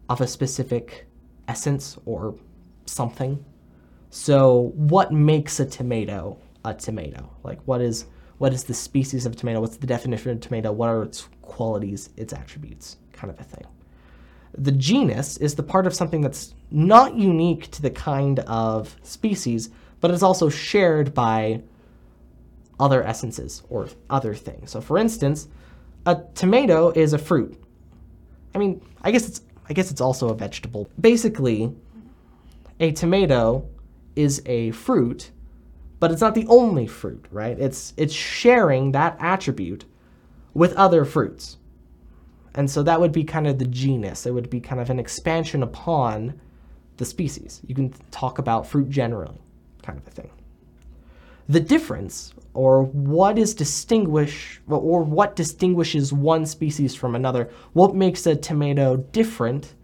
of 0.08 0.20
a 0.20 0.26
specific 0.26 1.06
essence 1.48 1.98
or 2.04 2.34
something. 2.86 3.44
So, 4.10 4.72
what 4.75 5.12
makes 5.12 5.60
a 5.60 5.66
tomato 5.66 6.38
a 6.64 6.75
tomato? 6.75 7.30
Like, 7.42 7.60
what 7.64 7.80
is 7.80 8.06
what 8.38 8.52
is 8.52 8.64
the 8.64 8.75
species 8.75 9.26
of 9.26 9.36
tomato? 9.36 9.60
What's 9.60 9.78
the 9.78 9.86
definition 9.86 10.30
of 10.30 10.40
tomato? 10.40 10.72
What 10.72 10.88
are 10.88 11.02
its 11.02 11.28
qualities, 11.46 12.10
its 12.16 12.32
attributes, 12.32 12.98
kind 13.12 13.32
of 13.32 13.40
a 13.40 13.44
thing. 13.44 13.64
The 14.58 14.72
genus 14.72 15.36
is 15.38 15.54
the 15.54 15.62
part 15.62 15.86
of 15.86 15.94
something 15.94 16.20
that's 16.20 16.54
not 16.70 17.14
unique 17.14 17.70
to 17.72 17.82
the 17.82 17.90
kind 17.90 18.40
of 18.40 18.96
species, 19.02 19.70
but 20.00 20.10
is 20.10 20.22
also 20.22 20.48
shared 20.48 21.14
by 21.14 21.62
other 22.78 23.02
essences 23.02 23.62
or 23.68 23.88
other 24.11 24.35
things. 24.35 24.71
So, 24.71 24.80
for 24.80 24.99
instance, 24.99 25.49
a 26.04 26.23
tomato 26.35 26.90
is 26.90 27.12
a 27.12 27.18
fruit. 27.18 27.61
I 28.54 28.59
mean, 28.59 28.80
I 29.02 29.11
guess 29.11 29.28
it's 29.28 29.40
I 29.68 29.73
guess 29.73 29.90
it's 29.90 30.00
also 30.00 30.28
a 30.28 30.35
vegetable. 30.35 30.88
Basically, 31.00 31.75
a 32.78 32.92
tomato 32.92 33.68
is 34.14 34.42
a 34.47 34.71
fruit, 34.71 35.30
but 35.99 36.12
it's 36.12 36.21
not 36.21 36.35
the 36.35 36.47
only 36.47 36.87
fruit, 36.87 37.26
right? 37.30 37.59
It's 37.59 37.92
it's 37.97 38.14
sharing 38.14 38.92
that 38.92 39.16
attribute 39.21 39.85
with 40.54 40.73
other 40.75 41.04
fruits. 41.04 41.59
And 42.54 42.71
so 42.71 42.83
that 42.85 43.00
would 43.00 43.12
be 43.12 43.25
kind 43.25 43.47
of 43.47 43.59
the 43.59 43.66
genus. 43.66 44.25
It 44.25 44.33
would 44.33 44.49
be 44.49 44.61
kind 44.61 44.80
of 44.80 44.88
an 44.88 44.99
expansion 44.99 45.62
upon 45.62 46.40
the 46.97 47.04
species. 47.04 47.61
You 47.66 47.75
can 47.75 47.92
talk 48.11 48.38
about 48.38 48.66
fruit 48.66 48.88
generally, 48.88 49.38
kind 49.83 49.99
of 49.99 50.06
a 50.06 50.11
thing. 50.11 50.30
The 51.49 51.61
difference, 51.61 52.35
or 52.55 52.83
what 52.83 53.38
is 53.38 53.55
distinguish, 53.55 54.61
or 54.69 55.03
what 55.03 55.37
distinguishes 55.37 56.12
one 56.12 56.45
species 56.47 56.95
from 56.95 57.15
another, 57.15 57.50
what 57.73 57.95
makes 57.95 58.26
a 58.26 58.35
tomato 58.35 58.97
different 58.97 59.75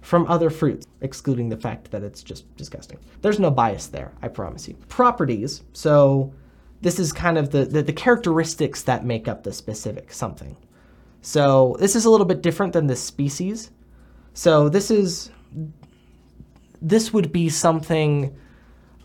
from 0.00 0.26
other 0.26 0.50
fruits, 0.50 0.86
excluding 1.00 1.48
the 1.48 1.56
fact 1.56 1.90
that 1.90 2.02
it's 2.02 2.22
just 2.22 2.54
disgusting. 2.56 2.98
There's 3.20 3.40
no 3.40 3.50
bias 3.50 3.88
there, 3.88 4.12
I 4.22 4.28
promise 4.28 4.68
you. 4.68 4.74
Properties, 4.88 5.62
so 5.72 6.32
this 6.80 6.98
is 6.98 7.12
kind 7.12 7.38
of 7.38 7.50
the, 7.50 7.64
the, 7.64 7.82
the 7.82 7.92
characteristics 7.92 8.82
that 8.82 9.04
make 9.04 9.28
up 9.28 9.42
the 9.42 9.52
specific 9.52 10.12
something. 10.12 10.56
So 11.20 11.76
this 11.80 11.96
is 11.96 12.04
a 12.04 12.10
little 12.10 12.26
bit 12.26 12.42
different 12.42 12.72
than 12.72 12.86
the 12.86 12.96
species. 12.96 13.70
So 14.34 14.68
this 14.68 14.90
is 14.90 15.30
this 16.80 17.12
would 17.12 17.32
be 17.32 17.48
something 17.48 18.36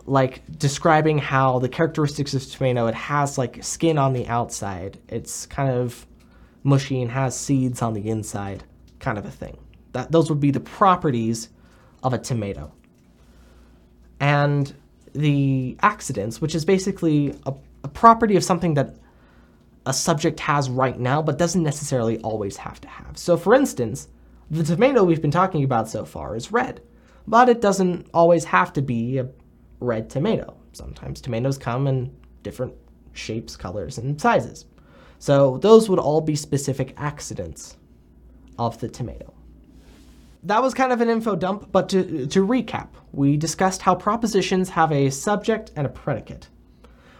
like 0.06 0.42
describing 0.58 1.18
how 1.18 1.60
the 1.60 1.70
characteristics 1.70 2.34
of 2.34 2.46
tomato 2.46 2.88
it 2.88 2.96
has 2.96 3.38
like 3.38 3.64
skin 3.64 3.98
on 3.98 4.14
the 4.14 4.28
outside. 4.28 5.00
It's 5.08 5.46
kind 5.46 5.70
of 5.70 6.06
mushy 6.64 7.02
and 7.02 7.12
has 7.12 7.38
seeds 7.38 7.82
on 7.82 7.94
the 7.94 8.10
inside, 8.10 8.64
kind 9.00 9.18
of 9.18 9.26
a 9.26 9.32
thing. 9.32 9.58
That 9.94 10.12
those 10.12 10.30
would 10.30 10.40
be 10.40 10.52
the 10.52 10.60
properties 10.60 11.50
of 12.02 12.14
a 12.14 12.18
tomato. 12.18 12.74
And 14.20 14.74
the 15.14 15.78
accidents, 15.82 16.42
which 16.42 16.56
is 16.56 16.66
basically 16.66 17.38
a, 17.46 17.54
a 17.84 17.88
property 17.88 18.36
of 18.36 18.44
something 18.44 18.74
that 18.74 18.96
a 19.86 19.94
subject 19.94 20.40
has 20.40 20.70
right 20.70 20.98
now, 20.98 21.22
but 21.22 21.38
doesn't 21.38 21.64
necessarily 21.64 22.18
always 22.20 22.58
have 22.58 22.80
to 22.82 22.88
have. 22.88 23.18
So, 23.18 23.38
for 23.38 23.54
instance, 23.54 24.08
the 24.50 24.64
tomato 24.64 25.04
we've 25.04 25.22
been 25.22 25.32
talking 25.32 25.64
about 25.64 25.90
so 25.90 26.06
far 26.06 26.36
is 26.36 26.52
red, 26.52 26.82
but 27.28 27.50
it 27.50 27.62
doesn't 27.62 28.08
always 28.14 28.46
have 28.46 28.74
to 28.74 28.82
be 28.82 29.18
a 29.18 29.28
red 29.84 30.10
tomato. 30.10 30.58
Sometimes 30.72 31.22
tomatoes 31.22 31.58
come 31.58 31.88
in 31.88 32.16
different 32.42 32.74
shapes, 33.14 33.56
colors, 33.56 33.98
and 33.98 34.20
sizes. 34.20 34.66
So, 35.20 35.58
those 35.60 35.90
would 35.90 36.00
all 36.00 36.22
be 36.22 36.36
specific 36.36 36.94
accidents 36.98 37.78
of 38.60 38.80
the 38.80 38.90
tomato. 38.90 39.34
That 40.44 40.62
was 40.62 40.74
kind 40.74 40.92
of 40.92 41.00
an 41.00 41.10
info 41.10 41.36
dump, 41.36 41.72
but 41.72 41.88
to, 41.90 42.28
to 42.28 42.46
recap, 42.46 42.90
we 43.14 43.38
discussed 43.38 43.82
how 43.82 43.96
propositions 43.96 44.70
have 44.70 44.92
a 44.92 45.10
subject 45.10 45.72
and 45.78 45.88
a 45.88 45.90
predicate. 45.90 46.50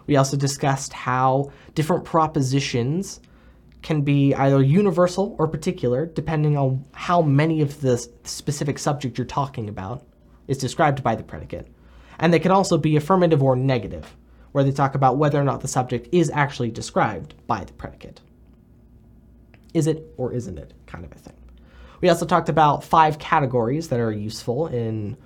We 0.08 0.18
also 0.18 0.36
discussed 0.36 0.92
how 0.92 1.52
different 1.76 2.04
propositions 2.04 3.22
can 3.82 4.02
be 4.02 4.34
either 4.34 4.62
universal 4.62 5.36
or 5.40 5.48
particular, 5.48 6.06
depending 6.06 6.58
on 6.58 6.84
how 6.94 7.22
many 7.22 7.62
of 7.62 7.80
the 7.80 7.98
specific 8.24 8.80
subject 8.80 9.18
you're 9.18 9.26
talking 9.26 9.70
about 9.70 10.06
is 10.48 10.58
described 10.58 11.04
by 11.04 11.16
the 11.16 11.24
predicate. 11.24 11.68
And 12.24 12.34
they 12.34 12.40
can 12.40 12.52
also 12.52 12.78
be 12.78 12.96
affirmative 12.96 13.44
or 13.44 13.54
negative, 13.54 14.16
where 14.54 14.64
they 14.64 14.72
talk 14.72 14.96
about 14.96 15.18
whether 15.18 15.38
or 15.38 15.44
not 15.44 15.60
the 15.60 15.68
subject 15.68 16.08
is 16.14 16.32
actually 16.34 16.72
described 16.72 17.34
by 17.48 17.66
the 17.66 17.74
predicate. 17.74 18.22
Is 19.74 19.88
it 19.88 20.06
or 20.16 20.32
isn't 20.32 20.58
it, 20.58 20.74
kind 20.86 21.04
of 21.04 21.12
a 21.12 21.16
thing. 21.16 21.36
We 22.00 22.08
also 22.08 22.26
talked 22.26 22.48
about 22.48 22.82
five 22.82 23.20
categories 23.20 23.90
that 23.90 24.00
are 24.00 24.10
useful 24.10 24.68
in 24.68 25.18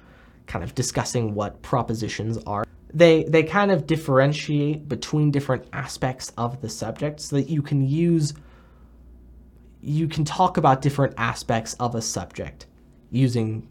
kind 0.48 0.64
of 0.64 0.74
discussing 0.74 1.36
what 1.36 1.62
propositions 1.62 2.40
are 2.48 2.66
they 2.92 3.26
they 3.26 3.44
kind 3.44 3.70
of 3.70 3.86
differentiate 3.86 4.88
between 4.88 5.30
different 5.30 5.68
aspects 5.74 6.32
of 6.38 6.62
the 6.62 6.70
subject 6.70 7.20
so 7.20 7.36
that 7.36 7.50
you 7.50 7.62
can 7.62 7.86
use 7.86 8.34
you 9.82 10.08
can 10.08 10.24
talk 10.24 10.56
about 10.58 10.82
different 10.82 11.14
aspects 11.18 11.74
of 11.76 11.96
a 11.96 12.02
subject 12.02 12.66
using 13.12 13.68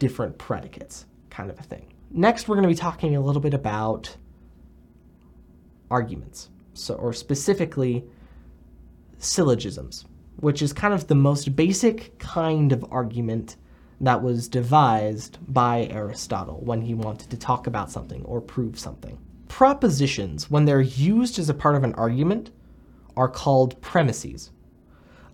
different 0.00 0.36
predicates 0.38 1.06
kind 1.30 1.48
of 1.48 1.58
a 1.60 1.62
thing 1.62 1.91
next 2.12 2.48
we're 2.48 2.56
going 2.56 2.68
to 2.68 2.68
be 2.68 2.74
talking 2.74 3.16
a 3.16 3.20
little 3.20 3.42
bit 3.42 3.54
about 3.54 4.16
arguments 5.90 6.48
so 6.74 6.94
or 6.94 7.12
specifically 7.12 8.04
syllogisms 9.18 10.06
which 10.36 10.62
is 10.62 10.72
kind 10.72 10.94
of 10.94 11.06
the 11.06 11.14
most 11.14 11.54
basic 11.54 12.18
kind 12.18 12.72
of 12.72 12.84
argument 12.90 13.56
that 14.02 14.20
was 14.20 14.48
devised 14.48 15.38
by 15.48 15.86
Aristotle 15.90 16.60
when 16.64 16.82
he 16.82 16.94
wanted 16.94 17.30
to 17.30 17.36
talk 17.36 17.68
about 17.68 17.90
something 17.90 18.24
or 18.24 18.40
prove 18.40 18.78
something. 18.78 19.16
Propositions, 19.48 20.50
when 20.50 20.64
they're 20.64 20.80
used 20.80 21.38
as 21.38 21.48
a 21.48 21.54
part 21.54 21.76
of 21.76 21.84
an 21.84 21.94
argument, 21.94 22.50
are 23.16 23.28
called 23.28 23.80
premises. 23.80 24.50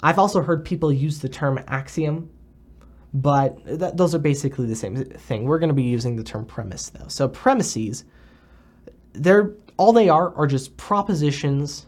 I've 0.03 0.19
also 0.19 0.43
heard 0.43 0.65
people 0.65 0.93
use 0.93 1.21
the 1.21 1.29
term 1.29 1.59
axiom, 1.67 2.29
but 3.21 3.65
th- 3.67 3.95
those 3.95 4.15
are 4.15 4.19
basically 4.19 4.67
the 4.67 4.77
same 4.77 4.97
thing. 4.97 5.45
We're 5.45 5.59
going 5.59 5.69
to 5.69 5.75
be 5.75 5.83
using 5.83 6.17
the 6.17 6.25
term 6.25 6.45
premise 6.45 6.91
though. 6.91 7.09
So 7.09 7.29
premises, 7.29 8.05
they're 9.13 9.53
all 9.77 9.93
they 9.93 10.09
are 10.09 10.35
are 10.35 10.47
just 10.47 10.77
propositions 10.77 11.87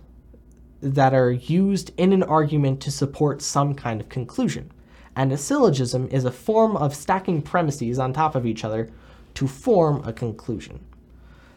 that 0.81 1.13
are 1.13 1.31
used 1.31 1.93
in 1.99 2.13
an 2.13 2.23
argument 2.23 2.81
to 2.83 2.91
support 2.91 3.43
some 3.43 3.75
kind 3.75 4.01
of 4.01 4.09
conclusion 4.09 4.73
and 5.17 5.33
a 5.33 5.37
syllogism 5.37 6.09
is 6.11 6.25
a 6.25 6.31
form 6.31 6.77
of 6.77 6.95
stacking 6.95 7.43
premises 7.43 7.99
on 7.99 8.13
top 8.13 8.35
of 8.35 8.47
each 8.47 8.65
other 8.65 8.89
to 9.35 9.47
form 9.47 10.03
a 10.07 10.13
conclusion. 10.13 10.85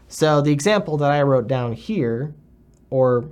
So 0.07 0.41
the 0.41 0.51
example 0.51 0.97
that 0.97 1.11
I 1.11 1.21
wrote 1.21 1.47
down 1.47 1.73
here, 1.73 2.33
or 2.89 3.29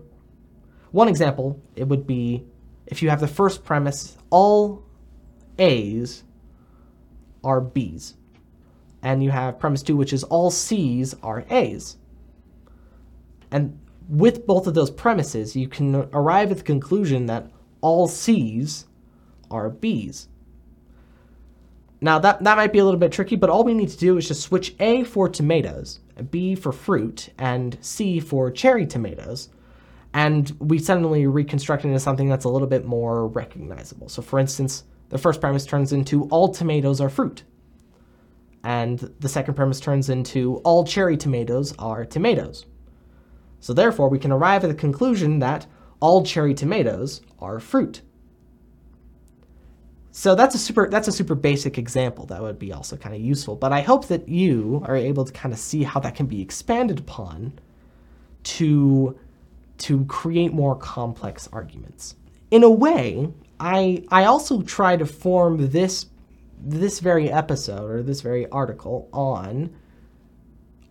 one 0.92 1.08
example, 1.08 1.62
it 1.76 1.88
would 1.88 2.08
be 2.08 2.46
if 2.88 3.02
you 3.02 3.10
have 3.10 3.20
the 3.20 3.28
first 3.28 3.64
premise, 3.64 4.18
all 4.30 4.84
A's 5.60 6.24
are 7.44 7.62
B's. 7.62 8.16
And 9.02 9.24
you 9.24 9.32
have 9.32 9.60
premise 9.60 9.82
two, 9.82 9.96
which 9.96 10.14
is 10.14 10.24
all 10.24 10.52
C's 10.52 11.16
are 11.24 11.44
A's. 11.50 11.98
And 13.50 13.80
with 14.08 14.46
both 14.46 14.68
of 14.68 14.74
those 14.74 14.92
premises, 14.92 15.56
you 15.56 15.68
can 15.68 15.96
arrive 16.14 16.52
at 16.52 16.58
the 16.58 16.64
conclusion 16.64 17.26
that 17.26 17.50
all 17.82 18.08
C's 18.08 18.86
are 19.50 19.70
B's. 19.70 20.28
Now 22.00 22.18
that, 22.20 22.44
that 22.44 22.58
might 22.58 22.74
be 22.74 22.80
a 22.80 22.86
little 22.86 23.00
bit 23.00 23.12
tricky, 23.12 23.36
but 23.36 23.50
all 23.50 23.64
we 23.64 23.74
need 23.74 23.90
to 23.90 23.98
do 23.98 24.18
is 24.18 24.28
just 24.28 24.42
switch 24.42 24.76
A 24.80 25.04
for 25.04 25.30
tomatoes, 25.30 26.00
B 26.32 26.56
for 26.56 26.72
fruit, 26.72 27.30
and 27.38 27.78
C 27.82 28.20
for 28.20 28.50
cherry 28.50 28.88
tomatoes. 28.88 29.50
And 30.14 30.52
we 30.60 30.80
suddenly 30.80 31.28
reconstruct 31.28 31.86
it 31.86 31.90
into 31.90 32.00
something 32.00 32.28
that's 32.28 32.46
a 32.46 32.50
little 32.50 32.68
bit 32.68 32.86
more 32.86 33.28
recognizable. 33.28 34.10
So 34.10 34.22
for 34.22 34.40
instance, 34.40 34.84
the 35.12 35.18
first 35.18 35.42
premise 35.42 35.66
turns 35.66 35.92
into 35.92 36.24
all 36.30 36.48
tomatoes 36.48 37.02
are 37.02 37.10
fruit. 37.10 37.44
And 38.64 38.98
the 39.20 39.28
second 39.28 39.56
premise 39.56 39.80
turns 39.80 40.10
into 40.10 40.58
all 40.58 40.86
cherry 40.86 41.18
tomatoes 41.18 41.74
are 41.78 42.06
tomatoes. 42.06 42.66
So 43.60 43.74
therefore, 43.74 44.10
we 44.10 44.20
can 44.20 44.32
arrive 44.32 44.64
at 44.64 44.70
the 44.70 44.74
conclusion 44.74 45.40
that 45.40 45.68
all 46.00 46.24
cherry 46.26 46.54
tomatoes 46.54 47.22
are 47.40 47.60
fruit. 47.60 48.02
So 50.12 50.34
that's 50.34 50.56
a 50.56 50.58
super 50.58 50.90
that's 50.90 51.08
a 51.08 51.12
super 51.12 51.36
basic 51.36 51.78
example 51.78 52.26
that 52.28 52.42
would 52.42 52.60
be 52.60 52.72
also 52.74 52.96
kind 52.98 53.16
of 53.16 53.22
useful, 53.22 53.56
but 53.56 53.72
I 53.72 53.82
hope 53.82 54.08
that 54.08 54.28
you 54.28 54.82
are 54.86 54.96
able 54.96 55.24
to 55.24 55.32
kind 55.32 55.54
of 55.54 55.60
see 55.60 55.84
how 55.84 56.00
that 56.02 56.16
can 56.16 56.26
be 56.26 56.42
expanded 56.42 57.00
upon 57.00 57.54
to 58.44 59.18
to 59.80 60.06
create 60.06 60.54
more 60.54 60.76
complex 60.76 61.48
arguments. 61.54 62.16
In 62.50 62.64
a 62.64 62.70
way, 62.70 63.30
I 63.62 64.04
I 64.10 64.26
also 64.26 64.64
try 64.64 64.98
to 64.98 65.06
form 65.06 65.70
this 65.70 66.08
this 66.60 67.00
very 67.00 67.32
episode 67.32 67.90
or 67.90 68.04
this 68.04 68.22
very 68.22 68.50
article 68.50 69.08
on 69.14 69.74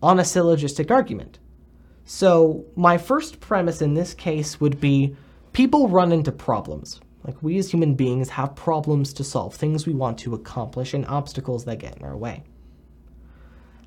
on 0.02 0.20
a 0.20 0.24
syllogistic 0.24 0.90
argument. 0.90 1.38
So, 2.04 2.64
my 2.76 2.96
first 2.96 3.40
premise 3.40 3.82
in 3.82 3.94
this 3.94 4.14
case 4.14 4.60
would 4.60 4.80
be 4.80 5.16
people 5.52 5.88
run 5.88 6.12
into 6.12 6.32
problems. 6.32 7.00
Like 7.24 7.42
we 7.42 7.58
as 7.58 7.70
human 7.70 7.94
beings 7.94 8.30
have 8.30 8.54
problems 8.54 9.12
to 9.14 9.24
solve, 9.24 9.54
things 9.54 9.86
we 9.86 9.92
want 9.92 10.18
to 10.20 10.34
accomplish 10.34 10.94
and 10.94 11.04
obstacles 11.06 11.64
that 11.66 11.80
get 11.80 11.98
in 11.98 12.04
our 12.04 12.16
way. 12.16 12.44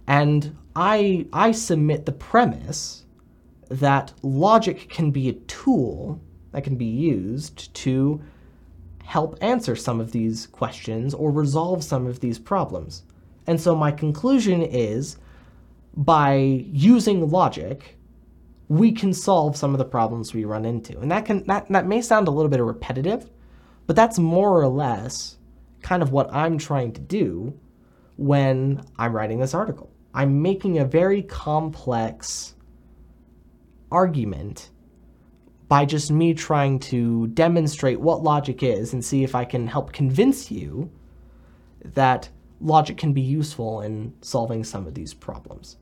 And 0.07 0.57
I 0.75 1.25
I 1.31 1.53
submit 1.53 2.05
the 2.05 2.11
premise 2.11 3.05
that 3.69 4.13
logic 4.21 4.89
can 4.89 5.11
be 5.11 5.29
a 5.29 5.33
tool 5.33 6.21
that 6.51 6.65
can 6.65 6.75
be 6.75 6.85
used 6.85 7.73
to 7.75 8.21
help 9.03 9.37
answer 9.41 9.75
some 9.75 9.99
of 9.99 10.11
these 10.11 10.47
questions 10.47 11.13
or 11.13 11.31
resolve 11.31 11.83
some 11.83 12.07
of 12.07 12.19
these 12.19 12.39
problems. 12.39 13.03
And 13.47 13.59
so 13.59 13.75
my 13.75 13.91
conclusion 13.91 14.61
is 14.61 15.17
by 15.95 16.33
using 16.33 17.29
logic, 17.29 17.97
we 18.69 18.91
can 18.91 19.13
solve 19.13 19.55
some 19.55 19.73
of 19.73 19.77
the 19.77 19.85
problems 19.85 20.33
we 20.33 20.45
run 20.45 20.65
into. 20.65 20.99
And 20.99 21.11
that 21.11 21.25
can 21.25 21.45
that, 21.47 21.67
that 21.69 21.85
may 21.85 22.01
sound 22.01 22.27
a 22.27 22.31
little 22.31 22.49
bit 22.49 22.61
repetitive, 22.61 23.29
but 23.85 23.95
that's 23.95 24.17
more 24.17 24.59
or 24.59 24.67
less 24.67 25.37
kind 25.81 26.01
of 26.01 26.11
what 26.11 26.33
I'm 26.33 26.57
trying 26.57 26.93
to 26.93 27.01
do 27.01 27.57
when 28.15 28.83
I'm 28.97 29.13
writing 29.13 29.39
this 29.39 29.53
article. 29.53 29.91
I'm 30.13 30.41
making 30.41 30.79
a 30.79 30.85
very 30.85 31.23
complex 31.23 32.55
argument 33.91 34.69
by 35.67 35.85
just 35.85 36.11
me 36.11 36.33
trying 36.33 36.79
to 36.79 37.27
demonstrate 37.27 37.99
what 37.99 38.23
logic 38.23 38.63
is 38.63 38.93
and 38.93 39.03
see 39.03 39.23
if 39.23 39.35
I 39.35 39.45
can 39.45 39.67
help 39.67 39.93
convince 39.93 40.51
you 40.51 40.91
that 41.83 42.29
logic 42.61 42.97
can 42.97 43.13
be 43.13 43.21
useful 43.21 43.81
in 43.81 44.13
solving 44.21 44.63
some 44.63 44.87
of 44.87 44.93
these 44.93 45.13
problems. 45.13 45.77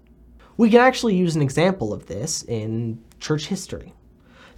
We 0.58 0.70
can 0.70 0.82
actually 0.82 1.16
use 1.16 1.36
an 1.36 1.42
example 1.42 1.94
of 1.94 2.06
this 2.08 2.44
in 2.44 3.02
church 3.20 3.48
history. 3.48 3.94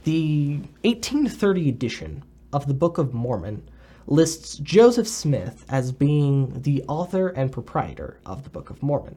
The 0.03 0.57
1830 0.81 1.69
edition 1.69 2.23
of 2.51 2.67
the 2.67 2.73
Book 2.73 2.97
of 2.97 3.13
Mormon 3.13 3.69
lists 4.05 4.57
Joseph 4.57 5.07
Smith 5.07 5.65
as 5.69 5.91
being 5.91 6.61
the 6.61 6.83
author 6.87 7.29
and 7.29 7.51
proprietor 7.51 8.19
of 8.25 8.43
the 8.43 8.49
Book 8.49 8.69
of 8.69 8.83
Mormon. 8.83 9.15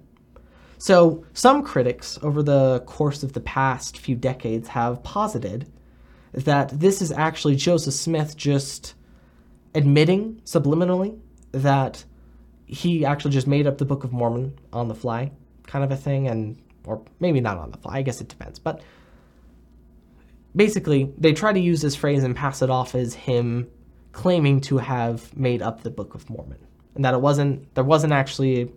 So, 0.78 1.24
some 1.32 1.62
critics 1.62 2.18
over 2.22 2.42
the 2.42 2.80
course 2.86 3.22
of 3.22 3.32
the 3.32 3.40
past 3.40 3.98
few 3.98 4.14
decades 4.14 4.68
have 4.68 5.02
posited 5.02 5.66
that 6.36 6.68
this 6.78 7.00
is 7.00 7.10
actually 7.10 7.56
Joseph 7.56 7.94
Smith 7.94 8.36
just 8.36 8.94
admitting 9.74 10.40
subliminally 10.44 11.18
that 11.52 12.04
he 12.66 13.04
actually 13.04 13.30
just 13.30 13.46
made 13.46 13.66
up 13.66 13.78
the 13.78 13.84
Book 13.84 14.04
of 14.04 14.12
Mormon 14.12 14.58
on 14.72 14.88
the 14.88 14.94
fly, 14.94 15.32
kind 15.66 15.84
of 15.84 15.90
a 15.90 15.96
thing, 15.96 16.28
and 16.28 16.60
or 16.84 17.02
maybe 17.20 17.40
not 17.40 17.56
on 17.56 17.70
the 17.70 17.78
fly. 17.78 17.96
I 17.96 18.02
guess 18.02 18.20
it 18.20 18.28
depends. 18.28 18.58
But 18.58 18.82
basically, 20.54 21.12
they 21.16 21.32
try 21.32 21.52
to 21.52 21.60
use 21.60 21.80
this 21.80 21.96
phrase 21.96 22.22
and 22.22 22.36
pass 22.36 22.60
it 22.62 22.70
off 22.70 22.94
as 22.94 23.14
him 23.14 23.68
claiming 24.12 24.60
to 24.62 24.78
have 24.78 25.34
made 25.36 25.62
up 25.62 25.82
the 25.82 25.90
Book 25.90 26.14
of 26.14 26.28
Mormon, 26.28 26.58
and 26.94 27.04
that 27.04 27.14
it 27.14 27.20
wasn't 27.20 27.74
there 27.74 27.84
wasn't 27.84 28.12
actually 28.12 28.72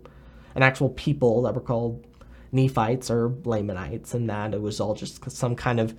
an 0.54 0.62
actual 0.62 0.90
people 0.90 1.42
that 1.42 1.54
were 1.54 1.60
called 1.60 2.06
Nephites 2.52 3.10
or 3.10 3.34
Lamanites, 3.44 4.14
and 4.14 4.30
that 4.30 4.54
it 4.54 4.62
was 4.62 4.80
all 4.80 4.94
just 4.94 5.30
some 5.30 5.56
kind 5.56 5.78
of 5.78 5.94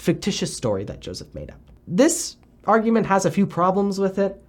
fictitious 0.00 0.56
story 0.56 0.82
that 0.84 1.00
Joseph 1.00 1.34
made 1.34 1.50
up. 1.50 1.60
This 1.86 2.36
argument 2.64 3.06
has 3.06 3.26
a 3.26 3.30
few 3.30 3.46
problems 3.46 3.98
with 3.98 4.18
it. 4.18 4.42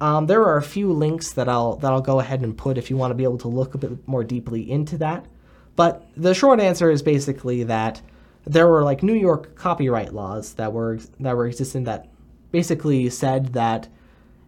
Um, 0.00 0.26
there 0.26 0.42
are 0.42 0.56
a 0.56 0.62
few 0.62 0.92
links 0.92 1.32
that 1.34 1.48
I'll 1.48 1.76
that 1.76 1.92
I'll 1.92 2.00
go 2.00 2.20
ahead 2.20 2.40
and 2.40 2.56
put 2.56 2.78
if 2.78 2.90
you 2.90 2.96
want 2.96 3.10
to 3.10 3.14
be 3.14 3.24
able 3.24 3.38
to 3.38 3.48
look 3.48 3.74
a 3.74 3.78
bit 3.78 4.08
more 4.08 4.24
deeply 4.24 4.70
into 4.70 4.98
that. 4.98 5.26
But 5.74 6.08
the 6.16 6.34
short 6.34 6.60
answer 6.60 6.90
is 6.90 7.02
basically 7.02 7.64
that 7.64 8.00
there 8.46 8.66
were 8.66 8.82
like 8.82 9.02
New 9.02 9.14
York 9.14 9.54
copyright 9.54 10.14
laws 10.14 10.54
that 10.54 10.72
were 10.72 10.98
that 11.20 11.36
were 11.36 11.46
existing 11.46 11.84
that 11.84 12.08
basically 12.50 13.10
said 13.10 13.52
that 13.52 13.88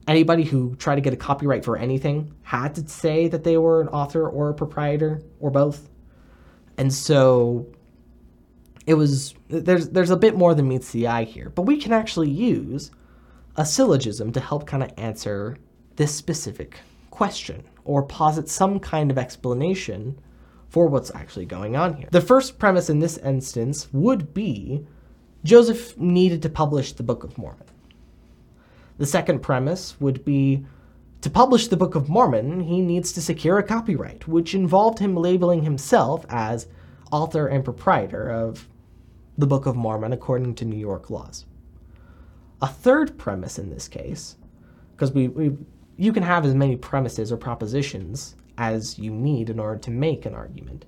anybody 0.07 0.45
who 0.45 0.75
tried 0.77 0.95
to 0.95 1.03
get 1.03 1.13
a 1.13 1.17
copyright 1.17 1.65
for 1.65 1.77
anything 1.77 2.35
had 2.43 2.75
to 2.77 2.89
say 2.89 3.29
that 3.29 3.45
they 3.45 3.59
were 3.59 3.83
an 3.83 3.89
author 3.89 4.27
or 4.27 4.49
a 4.49 4.55
proprietor 4.55 5.21
or 5.41 5.51
both. 5.51 5.91
And 6.79 6.93
so 6.93 7.67
it 8.89 8.95
was 8.95 9.35
there's 9.49 9.91
there's 9.91 10.09
a 10.09 10.17
bit 10.17 10.35
more 10.35 10.55
than 10.55 10.67
meets 10.67 10.93
the 10.93 11.07
eye 11.07 11.25
here, 11.25 11.51
but 11.51 11.63
we 11.63 11.77
can 11.77 11.93
actually 11.93 12.31
use 12.31 12.91
a 13.55 13.67
syllogism 13.67 14.33
to 14.33 14.41
help 14.41 14.67
kind 14.67 14.83
of 14.83 14.91
answer 14.97 15.59
this 15.97 16.15
specific 16.15 16.81
question 17.11 17.63
or 17.85 18.03
posit 18.03 18.49
some 18.49 18.81
kind 18.81 19.11
of 19.11 19.19
explanation 19.19 20.19
for 20.71 20.87
what's 20.87 21.15
actually 21.15 21.45
going 21.45 21.77
on 21.77 21.97
here. 21.97 22.09
The 22.11 22.23
first 22.23 22.59
premise 22.59 22.89
in 22.89 22.99
this 22.99 23.19
instance 23.19 23.89
would 23.93 24.33
be 24.33 24.87
Joseph 25.45 25.99
needed 25.99 26.41
to 26.43 26.49
publish 26.49 26.93
the 26.93 27.03
Book 27.03 27.25
of 27.25 27.37
Mormon. 27.37 27.67
The 28.97 29.07
second 29.07 29.41
premise 29.41 30.01
would 30.01 30.25
be 30.25 30.65
to 31.21 31.29
publish 31.29 31.69
the 31.69 31.77
Book 31.77 31.95
of 31.95 32.09
Mormon, 32.09 32.61
he 32.61 32.81
needs 32.81 33.13
to 33.13 33.21
secure 33.21 33.59
a 33.59 33.63
copyright, 33.63 34.27
which 34.27 34.55
involved 34.55 34.99
him 34.99 35.15
labeling 35.15 35.63
himself 35.65 36.25
as 36.31 36.69
author 37.13 37.49
and 37.49 37.65
proprietor 37.65 38.31
of 38.31 38.67
the 39.39 39.47
Book 39.47 39.67
of 39.67 39.77
Mormon 39.77 40.13
according 40.13 40.57
to 40.57 40.65
New 40.65 40.77
York 40.77 41.09
laws. 41.09 41.47
A 42.61 42.67
third 42.67 43.17
premise 43.17 43.59
in 43.59 43.71
this 43.71 43.87
case, 43.87 44.37
because 44.93 45.13
we, 45.13 45.29
we 45.29 45.57
you 45.97 46.13
can 46.13 46.25
have 46.25 46.45
as 46.45 46.55
many 46.55 46.77
premises 46.77 47.33
or 47.33 47.37
propositions 47.37 48.35
as 48.59 48.99
you 48.99 49.13
need 49.13 49.49
in 49.49 49.61
order 49.61 49.79
to 49.79 49.91
make 49.91 50.27
an 50.27 50.35
argument. 50.35 50.85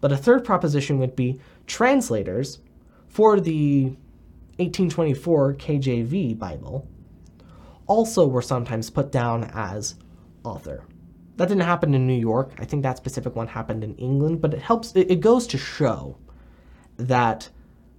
But 0.00 0.12
a 0.12 0.16
third 0.16 0.44
proposition 0.44 0.98
would 1.00 1.16
be 1.16 1.40
translators 1.66 2.60
for 3.08 3.40
the 3.40 3.84
1824 4.58 5.54
KJV 5.54 6.38
Bible 6.38 6.86
also 7.88 8.26
were 8.26 8.42
sometimes 8.42 8.90
put 8.90 9.10
down 9.10 9.50
as 9.54 9.96
author. 10.44 10.84
That 11.36 11.48
didn't 11.48 11.62
happen 11.62 11.94
in 11.94 12.06
New 12.06 12.18
York. 12.18 12.52
I 12.58 12.64
think 12.64 12.82
that 12.82 12.96
specific 12.96 13.34
one 13.34 13.46
happened 13.48 13.82
in 13.82 13.94
England, 13.96 14.40
but 14.40 14.54
it 14.54 14.60
helps, 14.60 14.94
it, 14.94 15.10
it 15.10 15.20
goes 15.20 15.46
to 15.48 15.58
show 15.58 16.16
that 16.96 17.48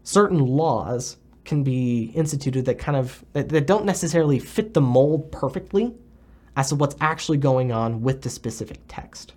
certain 0.10 0.40
laws 0.40 1.18
can 1.46 1.64
be 1.64 2.06
instituted 2.16 2.66
that 2.66 2.80
kind 2.80 2.98
of 2.98 3.24
that, 3.34 3.50
that 3.50 3.68
don't 3.68 3.86
necessarily 3.86 4.40
fit 4.40 4.74
the 4.74 4.82
mold 4.82 5.32
perfectly 5.32 5.94
as 6.56 6.70
to 6.70 6.76
what's 6.76 6.96
actually 7.00 7.38
going 7.38 7.72
on 7.72 8.02
with 8.02 8.24
the 8.24 8.30
specific 8.30 8.80
text. 8.88 9.34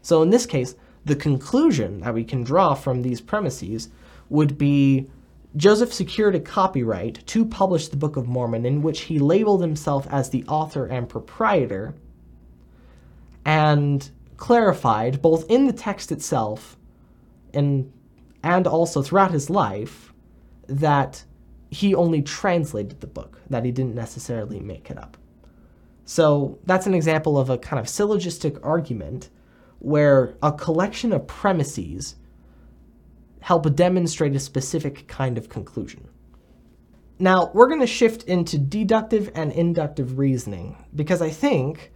So 0.00 0.22
in 0.22 0.30
this 0.30 0.46
case, 0.46 0.74
the 1.04 1.14
conclusion 1.14 2.00
that 2.00 2.14
we 2.14 2.24
can 2.24 2.42
draw 2.42 2.72
from 2.72 3.02
these 3.02 3.20
premises 3.20 3.90
would 4.30 4.56
be 4.56 5.10
Joseph 5.56 5.92
secured 5.92 6.34
a 6.34 6.40
copyright 6.40 7.26
to 7.26 7.44
publish 7.44 7.88
the 7.88 7.98
Book 7.98 8.16
of 8.16 8.26
Mormon 8.26 8.64
in 8.64 8.80
which 8.80 9.02
he 9.02 9.18
labeled 9.18 9.60
himself 9.60 10.06
as 10.10 10.30
the 10.30 10.42
author 10.44 10.86
and 10.86 11.06
proprietor 11.06 11.94
and 13.44 14.10
clarified 14.38 15.20
both 15.20 15.44
in 15.50 15.66
the 15.66 15.72
text 15.74 16.10
itself 16.10 16.78
and 17.52 17.92
and 18.42 18.66
also 18.66 19.02
throughout 19.02 19.30
his 19.30 19.50
life 19.50 20.12
that 20.66 21.24
he 21.70 21.94
only 21.94 22.22
translated 22.22 23.00
the 23.00 23.06
book, 23.06 23.40
that 23.48 23.64
he 23.64 23.72
didn't 23.72 23.94
necessarily 23.94 24.60
make 24.60 24.90
it 24.90 24.98
up. 24.98 25.16
So 26.04 26.58
that's 26.66 26.86
an 26.86 26.94
example 26.94 27.38
of 27.38 27.48
a 27.50 27.58
kind 27.58 27.80
of 27.80 27.88
syllogistic 27.88 28.56
argument 28.64 29.30
where 29.78 30.34
a 30.42 30.52
collection 30.52 31.12
of 31.12 31.26
premises 31.26 32.16
help 33.40 33.74
demonstrate 33.74 34.36
a 34.36 34.40
specific 34.40 35.06
kind 35.08 35.36
of 35.36 35.48
conclusion. 35.48 36.08
Now, 37.18 37.50
we're 37.54 37.68
going 37.68 37.80
to 37.80 37.86
shift 37.86 38.24
into 38.24 38.58
deductive 38.58 39.30
and 39.34 39.52
inductive 39.52 40.18
reasoning 40.18 40.76
because 40.94 41.22
I 41.22 41.30
think 41.30 41.92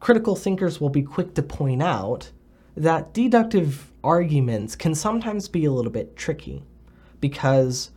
critical 0.00 0.36
thinkers 0.36 0.80
will 0.80 0.90
be 0.90 1.02
quick 1.02 1.34
to 1.34 1.42
point 1.42 1.82
out 1.82 2.30
that 2.78 3.12
deductive 3.12 3.92
arguments 4.04 4.76
can 4.76 4.94
sometimes 4.94 5.48
be 5.48 5.64
a 5.64 5.72
little 5.72 5.90
bit 5.90 6.16
tricky 6.16 6.62
because 7.20 7.90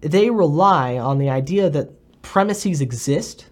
they 0.00 0.28
rely 0.30 0.98
on 0.98 1.18
the 1.18 1.30
idea 1.30 1.70
that 1.70 1.90
premises 2.22 2.80
exist 2.80 3.46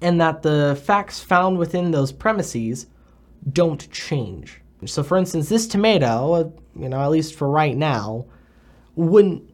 and 0.00 0.20
that 0.20 0.42
the 0.42 0.80
facts 0.84 1.20
found 1.20 1.58
within 1.58 1.90
those 1.90 2.10
premises 2.10 2.86
don't 3.52 3.90
change. 3.90 4.60
So, 4.86 5.02
for 5.02 5.16
instance, 5.16 5.48
this 5.48 5.68
tomato, 5.68 6.32
uh, 6.32 6.50
you 6.74 6.88
know, 6.88 7.00
at 7.00 7.10
least 7.10 7.34
for 7.34 7.48
right 7.48 7.76
now, 7.76 8.26
wouldn't 8.96 9.48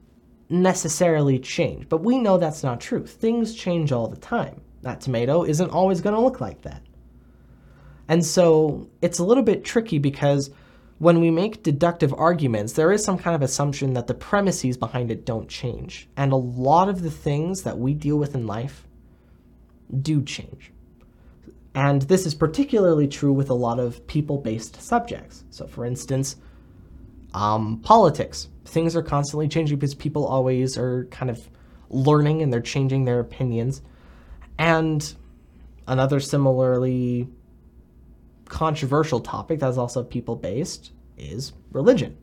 necessarily 0.49 1.39
change. 1.39 1.89
But 1.89 1.99
we 1.99 2.19
know 2.19 2.39
that's 2.39 2.63
not 2.63 2.81
true. 2.81 3.07
Things 3.07 3.55
change 3.55 3.93
all 3.93 4.09
the 4.09 4.17
time. 4.17 4.63
That 4.83 5.01
tomato 5.01 5.45
isn't 5.45 5.71
always 5.71 6.01
going 6.01 6.15
to 6.15 6.21
look 6.21 6.41
like 6.41 6.63
that. 6.63 6.83
And 8.09 8.25
so 8.25 8.89
it's 9.03 9.19
a 9.19 9.25
little 9.25 9.43
bit 9.43 9.65
tricky 9.65 9.99
because 9.99 10.51
when 10.99 11.21
we 11.21 11.31
make 11.31 11.63
deductive 11.63 12.13
arguments, 12.15 12.73
there 12.73 12.91
is 12.91 13.05
some 13.05 13.19
kind 13.19 13.37
of 13.37 13.43
assumption 13.43 13.93
that 13.95 14.07
the 14.07 14.15
premises 14.15 14.77
behind 14.77 15.11
it 15.11 15.25
don't 15.25 15.49
change. 15.49 16.09
And 16.17 16.33
a 16.33 16.37
lot 16.37 16.89
of 16.89 17.03
the 17.03 17.11
things 17.11 17.63
that 17.63 17.79
we 17.79 17.95
deal 17.95 18.17
with 18.17 18.35
in 18.35 18.47
life 18.47 18.87
do 20.03 20.23
change. 20.23 20.73
And 21.75 22.03
this 22.03 22.27
is 22.27 22.35
particularly 22.35 23.07
true 23.07 23.33
with 23.33 23.51
a 23.51 23.55
lot 23.55 23.79
of 23.79 24.05
people 24.07 24.39
based 24.39 24.83
subjects. 24.83 25.45
So, 25.51 25.67
for 25.67 25.85
instance, 25.85 26.37
um, 27.35 27.81
politics. 27.85 28.49
Things 28.65 28.97
are 28.97 29.03
constantly 29.03 29.49
changing 29.49 29.79
because 29.79 29.95
people 29.95 30.27
always 30.27 30.77
are 30.77 31.05
kind 31.11 31.31
of 31.31 31.49
learning 31.91 32.43
and 32.43 32.53
they're 32.53 32.61
changing 32.61 33.05
their 33.05 33.21
opinions. 33.21 33.83
And 34.59 35.15
another 35.87 36.21
similarly 36.21 37.29
controversial 38.49 39.21
topic 39.21 39.61
that's 39.61 39.77
also 39.77 40.03
people 40.03 40.37
based 40.37 40.93
is 41.17 41.53
religion. 41.73 42.17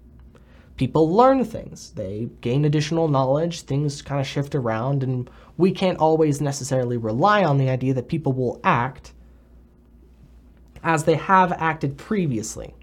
People 0.78 1.14
learn 1.14 1.46
things, 1.46 1.92
they 1.92 2.28
gain 2.42 2.66
additional 2.66 3.08
knowledge, 3.08 3.62
things 3.62 4.02
kind 4.02 4.20
of 4.20 4.28
shift 4.28 4.56
around, 4.56 5.04
and 5.04 5.30
we 5.58 5.72
can't 5.72 6.00
always 6.00 6.42
necessarily 6.42 6.98
rely 6.98 7.46
on 7.46 7.58
the 7.58 7.70
idea 7.70 7.94
that 7.94 8.10
people 8.10 8.34
will 8.34 8.60
act 8.64 9.14
as 10.84 11.06
they 11.06 11.16
have 11.16 11.54
acted 11.54 11.98
previously. 11.98 12.76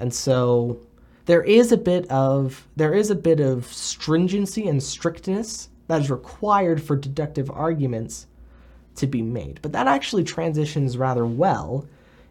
And 0.00 0.12
so 0.12 0.80
there 1.26 1.42
is 1.42 1.72
a 1.72 1.76
bit 1.76 2.10
of 2.10 2.66
there 2.76 2.94
is 2.94 3.10
a 3.10 3.14
bit 3.14 3.40
of 3.40 3.66
stringency 3.66 4.66
and 4.66 4.82
strictness 4.82 5.68
that 5.88 6.00
is 6.00 6.10
required 6.10 6.82
for 6.82 6.96
deductive 6.96 7.50
arguments 7.50 8.26
to 8.96 9.06
be 9.06 9.22
made. 9.22 9.60
But 9.62 9.72
that 9.72 9.86
actually 9.86 10.24
transitions 10.24 10.96
rather 10.96 11.26
well 11.26 11.86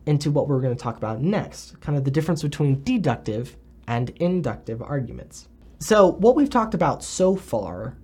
into 0.06 0.32
what 0.32 0.48
we're 0.48 0.62
going 0.62 0.76
to 0.76 0.82
talk 0.82 0.98
about 0.98 1.22
next, 1.22 1.80
kind 1.82 1.98
of 1.98 2.04
the 2.04 2.12
difference 2.12 2.42
between 2.42 2.84
deductive 2.84 3.56
and 3.88 4.10
inductive 4.18 4.82
arguments. 4.82 5.48
So, 5.80 6.12
what 6.14 6.36
we've 6.36 6.50
talked 6.50 6.74
about 6.74 7.04
so 7.04 7.36
far 7.36 7.98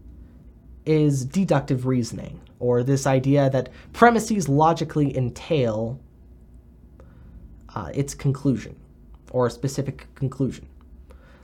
is 0.85 1.25
deductive 1.25 1.85
reasoning, 1.85 2.41
or 2.59 2.83
this 2.83 3.05
idea 3.05 3.49
that 3.49 3.69
premises 3.93 4.49
logically 4.49 5.15
entail 5.15 5.99
uh, 7.75 7.91
its 7.93 8.13
conclusion, 8.13 8.75
or 9.31 9.47
a 9.47 9.51
specific 9.51 10.07
conclusion. 10.15 10.67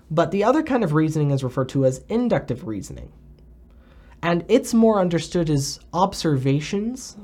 But 0.10 0.32
the 0.32 0.44
other 0.44 0.64
kind 0.64 0.84
of 0.84 0.94
reasoning 0.94 1.32
is 1.32 1.44
referred 1.44 1.70
to 1.70 1.86
as 1.86 2.04
inductive 2.10 2.68
reasoning. 2.68 3.12
And 4.22 4.44
it's 4.48 4.74
more 4.74 5.00
understood 5.00 5.50
as 5.50 5.80
observations, 5.94 7.16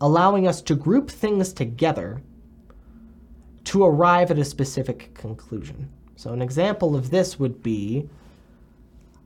allowing 0.00 0.46
us 0.46 0.62
to 0.62 0.74
group 0.74 1.10
things 1.10 1.52
together 1.52 2.22
to 3.64 3.84
arrive 3.84 4.30
at 4.30 4.38
a 4.38 4.44
specific 4.44 5.14
conclusion. 5.14 5.88
So, 6.16 6.32
an 6.32 6.42
example 6.42 6.94
of 6.94 7.10
this 7.10 7.38
would 7.38 7.62
be 7.62 8.08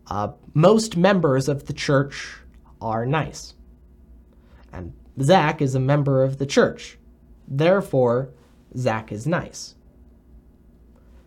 uh, 0.08 0.32
most 0.54 0.96
members 0.96 1.48
of 1.48 1.66
the 1.66 1.72
church 1.72 2.38
are 2.80 3.04
nice. 3.04 3.54
And 4.72 4.92
Zach 5.20 5.60
is 5.60 5.74
a 5.74 5.80
member 5.80 6.22
of 6.22 6.38
the 6.38 6.46
church. 6.46 6.98
Therefore, 7.46 8.30
Zach 8.76 9.12
is 9.12 9.26
nice. 9.26 9.74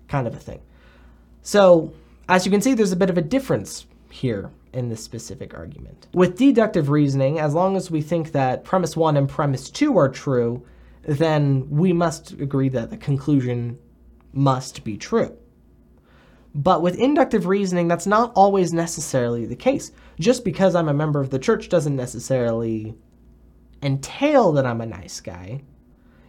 Kind 0.08 0.28
of 0.28 0.34
a 0.34 0.40
thing. 0.40 0.62
So, 1.42 1.94
as 2.30 2.46
you 2.46 2.52
can 2.52 2.62
see, 2.62 2.74
there's 2.74 2.92
a 2.92 2.98
bit 2.98 3.10
of 3.10 3.18
a 3.18 3.22
difference 3.22 3.86
here 4.10 4.52
in 4.74 4.90
this 4.90 5.04
specific 5.04 5.54
argument. 5.54 6.08
With 6.14 6.38
deductive 6.38 6.90
reasoning, 6.90 7.40
as 7.40 7.54
long 7.54 7.76
as 7.76 7.92
we 7.92 8.02
think 8.02 8.32
that 8.32 8.64
premise 8.64 8.96
one 8.96 9.18
and 9.18 9.28
premise 9.28 9.70
two 9.70 9.98
are 9.98 10.10
true, 10.10 10.64
then 11.04 11.70
we 11.70 11.94
must 11.94 12.34
agree 12.34 12.70
that 12.70 12.90
the 12.90 12.98
conclusion 12.98 13.80
must 14.34 14.84
be 14.84 14.98
true. 14.98 15.38
But 16.54 16.82
with 16.82 16.98
inductive 16.98 17.46
reasoning, 17.46 17.88
that's 17.88 18.08
not 18.08 18.34
always 18.36 18.74
necessarily 18.74 19.46
the 19.46 19.56
case. 19.56 19.92
Just 20.20 20.44
because 20.44 20.76
I'm 20.76 20.90
a 20.90 20.94
member 20.94 21.22
of 21.22 21.30
the 21.30 21.40
church 21.40 21.70
doesn't 21.70 21.96
necessarily 21.96 22.94
entail 23.82 24.52
that 24.54 24.66
I'm 24.66 24.82
a 24.82 24.86
nice 24.86 25.22
guy. 25.22 25.64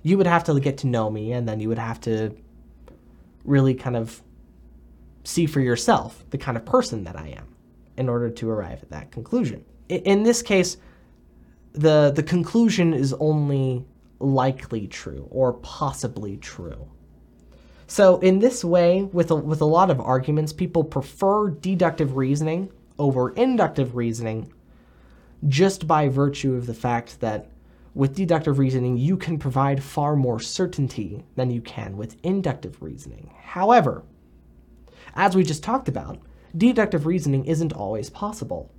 You 0.03 0.17
would 0.19 0.27
have 0.27 0.45
to 0.45 0.59
get 0.61 0.79
to 0.79 0.87
know 0.87 1.11
me, 1.11 1.33
and 1.33 1.49
then 1.49 1.61
you 1.61 1.69
would 1.69 1.79
have 1.79 2.01
to 2.03 2.37
really 3.45 3.75
kind 3.75 3.97
of 3.97 4.23
see 5.25 5.47
for 5.47 5.61
yourself 5.61 6.25
the 6.31 6.39
kind 6.39 6.57
of 6.57 6.65
person 6.65 7.05
that 7.05 7.17
I 7.17 7.29
am 7.29 7.55
in 7.97 8.09
order 8.09 8.31
to 8.31 8.51
arrive 8.51 8.83
at 8.83 8.91
that 8.91 9.11
conclusion. 9.11 9.65
In 9.89 10.23
this 10.23 10.43
case, 10.43 10.77
the, 11.73 12.13
the 12.15 12.23
conclusion 12.23 12.95
is 12.95 13.13
only 13.15 13.85
likely 14.23 14.87
true 14.87 15.27
or 15.31 15.55
possibly 15.55 16.37
true. 16.37 16.89
So 17.87 18.19
in 18.21 18.39
this 18.39 18.65
way, 18.65 19.03
with 19.13 19.31
a, 19.31 19.35
with 19.35 19.61
a 19.61 19.67
lot 19.67 19.91
of 19.91 20.01
arguments, 20.01 20.53
people 20.53 20.85
prefer 20.85 21.51
deductive 21.51 22.17
reasoning 22.17 22.71
over 22.99 23.31
inductive 23.31 23.95
reasoning 23.97 24.53
just 25.49 25.87
by 25.87 26.09
virtue 26.09 26.55
of 26.55 26.67
the 26.67 26.75
fact 26.75 27.21
that 27.21 27.49
with 27.95 28.15
deductive 28.15 28.59
reasoning, 28.59 28.97
you 28.97 29.17
can 29.17 29.39
provide 29.39 29.83
far 29.83 30.17
more 30.17 30.41
certainty 30.41 31.25
than 31.37 31.51
you 31.51 31.61
can 31.61 31.97
with 31.97 32.17
inductive 32.23 32.81
reasoning. 32.81 33.31
However, 33.43 34.03
as 35.15 35.37
we 35.37 35.43
just 35.43 35.63
talked 35.63 35.89
about, 35.89 36.19
deductive 36.57 37.05
reasoning 37.05 37.45
isn't 37.45 37.73
always 37.73 38.09
possible. 38.09 38.71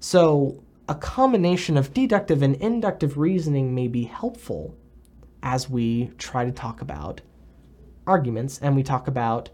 So, 0.00 0.62
a 0.90 0.94
combination 0.96 1.76
of 1.76 1.94
deductive 1.94 2.42
and 2.42 2.56
inductive 2.56 3.16
reasoning 3.16 3.72
may 3.72 3.86
be 3.86 4.02
helpful 4.02 4.74
as 5.40 5.70
we 5.70 6.10
try 6.18 6.44
to 6.44 6.50
talk 6.50 6.82
about 6.82 7.20
arguments 8.08 8.58
and 8.58 8.74
we 8.74 8.82
talk 8.82 9.06
about 9.06 9.50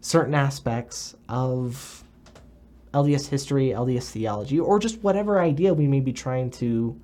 certain 0.00 0.34
aspects 0.34 1.14
of 1.28 2.02
LDS 2.94 3.28
history, 3.28 3.68
LDS 3.68 4.10
theology, 4.10 4.58
or 4.58 4.78
just 4.78 5.02
whatever 5.02 5.38
idea 5.38 5.74
we 5.74 5.86
may 5.86 6.00
be 6.00 6.14
trying 6.14 6.50
to 6.52 6.98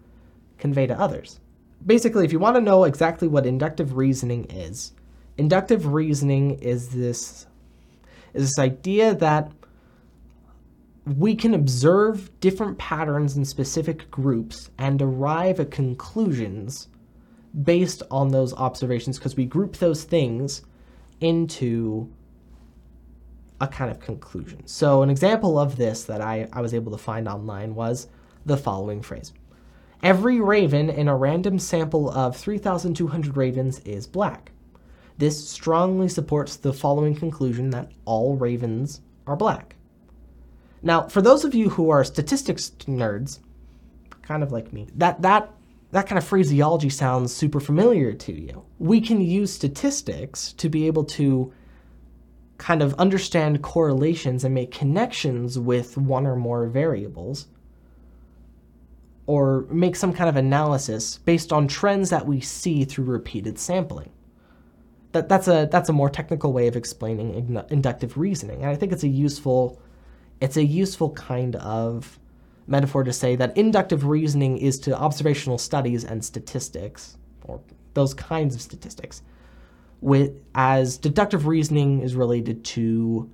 convey 0.56 0.86
to 0.86 0.98
others. 0.98 1.38
Basically, 1.84 2.24
if 2.24 2.32
you 2.32 2.38
want 2.38 2.56
to 2.56 2.62
know 2.62 2.84
exactly 2.84 3.28
what 3.28 3.44
inductive 3.44 3.94
reasoning 3.94 4.46
is, 4.46 4.92
inductive 5.36 5.84
reasoning 5.92 6.58
is 6.60 6.88
this 6.88 7.46
is 8.32 8.48
this 8.48 8.58
idea 8.58 9.14
that 9.16 9.52
we 11.06 11.34
can 11.34 11.54
observe 11.54 12.30
different 12.40 12.78
patterns 12.78 13.36
in 13.36 13.44
specific 13.44 14.10
groups 14.10 14.70
and 14.78 15.00
arrive 15.00 15.58
at 15.58 15.70
conclusions 15.70 16.88
based 17.62 18.02
on 18.10 18.28
those 18.28 18.54
observations 18.54 19.18
because 19.18 19.36
we 19.36 19.44
group 19.44 19.76
those 19.76 20.04
things 20.04 20.62
into 21.20 22.10
a 23.60 23.66
kind 23.66 23.90
of 23.90 24.00
conclusion. 24.00 24.66
So, 24.66 25.02
an 25.02 25.10
example 25.10 25.58
of 25.58 25.76
this 25.76 26.04
that 26.04 26.20
I, 26.20 26.48
I 26.52 26.60
was 26.60 26.74
able 26.74 26.92
to 26.92 26.98
find 26.98 27.28
online 27.28 27.74
was 27.74 28.08
the 28.46 28.56
following 28.56 29.02
phrase 29.02 29.32
Every 30.02 30.40
raven 30.40 30.88
in 30.88 31.08
a 31.08 31.16
random 31.16 31.58
sample 31.58 32.10
of 32.10 32.36
3,200 32.36 33.36
ravens 33.36 33.80
is 33.80 34.06
black. 34.06 34.52
This 35.18 35.46
strongly 35.48 36.08
supports 36.08 36.56
the 36.56 36.72
following 36.72 37.14
conclusion 37.14 37.68
that 37.70 37.92
all 38.06 38.36
ravens 38.36 39.02
are 39.26 39.36
black. 39.36 39.76
Now, 40.82 41.08
for 41.08 41.20
those 41.20 41.44
of 41.44 41.54
you 41.54 41.68
who 41.68 41.90
are 41.90 42.04
statistics 42.04 42.70
nerds, 42.86 43.40
kind 44.22 44.42
of 44.42 44.52
like 44.52 44.72
me, 44.72 44.88
that, 44.96 45.20
that, 45.22 45.50
that 45.92 46.06
kind 46.06 46.18
of 46.18 46.24
phraseology 46.24 46.88
sounds 46.88 47.34
super 47.34 47.60
familiar 47.60 48.12
to 48.12 48.32
you. 48.32 48.64
We 48.78 49.00
can 49.00 49.20
use 49.20 49.52
statistics 49.52 50.52
to 50.54 50.68
be 50.68 50.86
able 50.86 51.04
to 51.04 51.52
kind 52.58 52.82
of 52.82 52.94
understand 52.94 53.62
correlations 53.62 54.44
and 54.44 54.54
make 54.54 54.70
connections 54.70 55.58
with 55.58 55.96
one 55.96 56.26
or 56.26 56.36
more 56.36 56.66
variables 56.66 57.46
or 59.26 59.66
make 59.70 59.96
some 59.96 60.12
kind 60.12 60.28
of 60.28 60.36
analysis 60.36 61.18
based 61.18 61.52
on 61.52 61.68
trends 61.68 62.10
that 62.10 62.26
we 62.26 62.40
see 62.40 62.84
through 62.84 63.04
repeated 63.04 63.58
sampling 63.58 64.10
that, 65.12 65.28
that's 65.28 65.48
a 65.48 65.68
that's 65.70 65.88
a 65.88 65.92
more 65.92 66.08
technical 66.08 66.52
way 66.52 66.68
of 66.68 66.76
explaining 66.76 67.64
inductive 67.70 68.16
reasoning, 68.16 68.62
and 68.62 68.70
I 68.70 68.76
think 68.76 68.92
it's 68.92 69.02
a 69.02 69.08
useful 69.08 69.80
it's 70.40 70.56
a 70.56 70.64
useful 70.64 71.10
kind 71.10 71.56
of 71.56 72.18
metaphor 72.66 73.04
to 73.04 73.12
say 73.12 73.36
that 73.36 73.56
inductive 73.56 74.04
reasoning 74.04 74.58
is 74.58 74.78
to 74.80 74.96
observational 74.96 75.58
studies 75.58 76.04
and 76.04 76.24
statistics, 76.24 77.16
or 77.44 77.60
those 77.94 78.14
kinds 78.14 78.54
of 78.54 78.62
statistics, 78.62 79.22
with 80.00 80.32
as 80.54 80.96
deductive 80.96 81.46
reasoning 81.46 82.00
is 82.00 82.14
related 82.14 82.64
to 82.64 83.30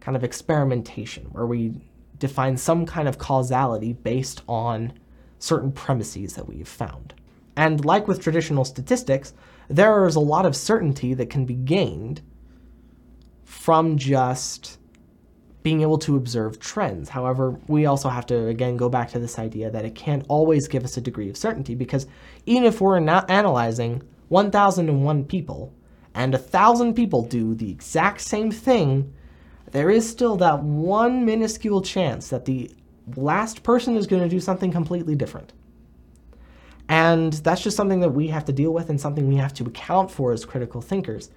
kind 0.00 0.16
of 0.16 0.24
experimentation, 0.24 1.24
where 1.32 1.46
we 1.46 1.74
define 2.18 2.56
some 2.56 2.86
kind 2.86 3.08
of 3.08 3.18
causality 3.18 3.92
based 3.92 4.42
on 4.48 4.92
certain 5.38 5.72
premises 5.72 6.34
that 6.34 6.48
we've 6.48 6.68
found. 6.68 7.12
And 7.56 7.84
like 7.84 8.06
with 8.08 8.22
traditional 8.22 8.64
statistics, 8.64 9.34
there 9.68 10.06
is 10.06 10.14
a 10.14 10.20
lot 10.20 10.46
of 10.46 10.54
certainty 10.54 11.12
that 11.14 11.28
can 11.28 11.44
be 11.44 11.54
gained 11.54 12.22
from 13.44 13.96
just 13.98 14.78
being 15.66 15.82
able 15.82 15.98
to 15.98 16.14
observe 16.14 16.60
trends. 16.60 17.08
However, 17.08 17.58
we 17.66 17.86
also 17.86 18.08
have 18.08 18.24
to 18.26 18.46
again 18.46 18.76
go 18.76 18.88
back 18.88 19.10
to 19.10 19.18
this 19.18 19.36
idea 19.36 19.68
that 19.68 19.84
it 19.84 19.96
can't 19.96 20.24
always 20.28 20.68
give 20.68 20.84
us 20.84 20.96
a 20.96 21.00
degree 21.00 21.28
of 21.28 21.36
certainty 21.36 21.74
because 21.74 22.06
even 22.46 22.62
if 22.62 22.80
we're 22.80 23.00
not 23.00 23.28
analyzing 23.28 24.00
1001 24.28 25.24
people 25.24 25.74
and 26.14 26.36
a 26.36 26.38
thousand 26.38 26.94
people 26.94 27.22
do 27.24 27.52
the 27.52 27.68
exact 27.68 28.20
same 28.20 28.48
thing, 28.48 29.12
there 29.72 29.90
is 29.90 30.08
still 30.08 30.36
that 30.36 30.62
one 30.62 31.24
minuscule 31.24 31.82
chance 31.82 32.28
that 32.28 32.44
the 32.44 32.70
last 33.16 33.64
person 33.64 33.96
is 33.96 34.06
going 34.06 34.22
to 34.22 34.28
do 34.28 34.38
something 34.38 34.70
completely 34.70 35.16
different. 35.16 35.52
And 36.88 37.32
that's 37.32 37.60
just 37.60 37.76
something 37.76 37.98
that 37.98 38.10
we 38.10 38.28
have 38.28 38.44
to 38.44 38.52
deal 38.52 38.72
with 38.72 38.88
and 38.88 39.00
something 39.00 39.26
we 39.26 39.34
have 39.34 39.54
to 39.54 39.64
account 39.64 40.12
for 40.12 40.30
as 40.30 40.44
critical 40.44 40.80
thinkers 40.80 41.30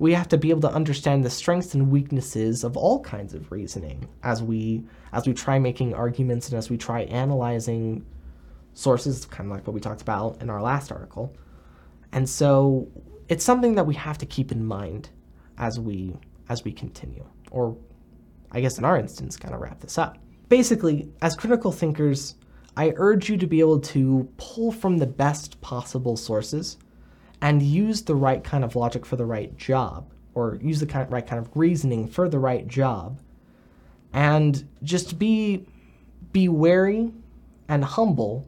we 0.00 0.14
have 0.14 0.28
to 0.28 0.38
be 0.38 0.48
able 0.48 0.62
to 0.62 0.72
understand 0.72 1.22
the 1.22 1.28
strengths 1.28 1.74
and 1.74 1.90
weaknesses 1.90 2.64
of 2.64 2.74
all 2.74 3.00
kinds 3.00 3.34
of 3.34 3.52
reasoning 3.52 4.08
as 4.22 4.42
we 4.42 4.82
as 5.12 5.26
we 5.26 5.34
try 5.34 5.58
making 5.58 5.94
arguments 5.94 6.48
and 6.48 6.56
as 6.56 6.70
we 6.70 6.78
try 6.78 7.02
analyzing 7.02 8.04
sources 8.72 9.26
kind 9.26 9.50
of 9.50 9.54
like 9.54 9.66
what 9.66 9.74
we 9.74 9.80
talked 9.80 10.00
about 10.00 10.40
in 10.40 10.48
our 10.48 10.62
last 10.62 10.90
article. 10.90 11.36
And 12.12 12.26
so 12.26 12.88
it's 13.28 13.44
something 13.44 13.74
that 13.74 13.86
we 13.86 13.94
have 13.94 14.16
to 14.18 14.26
keep 14.26 14.50
in 14.50 14.64
mind 14.64 15.10
as 15.58 15.78
we 15.78 16.16
as 16.48 16.64
we 16.64 16.72
continue. 16.72 17.26
Or 17.50 17.76
i 18.52 18.60
guess 18.60 18.78
in 18.78 18.86
our 18.86 18.96
instance 18.96 19.36
kind 19.36 19.54
of 19.54 19.60
wrap 19.60 19.80
this 19.80 19.98
up. 19.98 20.16
Basically 20.48 21.12
as 21.20 21.36
critical 21.36 21.70
thinkers 21.72 22.36
i 22.74 22.94
urge 22.96 23.28
you 23.28 23.36
to 23.36 23.46
be 23.46 23.60
able 23.60 23.80
to 23.80 24.26
pull 24.38 24.72
from 24.72 24.96
the 24.96 25.06
best 25.06 25.60
possible 25.60 26.16
sources 26.16 26.78
and 27.40 27.62
use 27.62 28.02
the 28.02 28.14
right 28.14 28.42
kind 28.44 28.64
of 28.64 28.76
logic 28.76 29.06
for 29.06 29.16
the 29.16 29.24
right 29.24 29.56
job, 29.56 30.10
or 30.34 30.58
use 30.62 30.80
the 30.80 30.86
kind 30.86 31.06
of 31.06 31.12
right 31.12 31.26
kind 31.26 31.44
of 31.44 31.50
reasoning 31.54 32.06
for 32.08 32.28
the 32.28 32.38
right 32.38 32.66
job, 32.68 33.20
and 34.12 34.68
just 34.82 35.18
be 35.18 35.66
be 36.32 36.48
wary 36.48 37.12
and 37.68 37.84
humble 37.84 38.46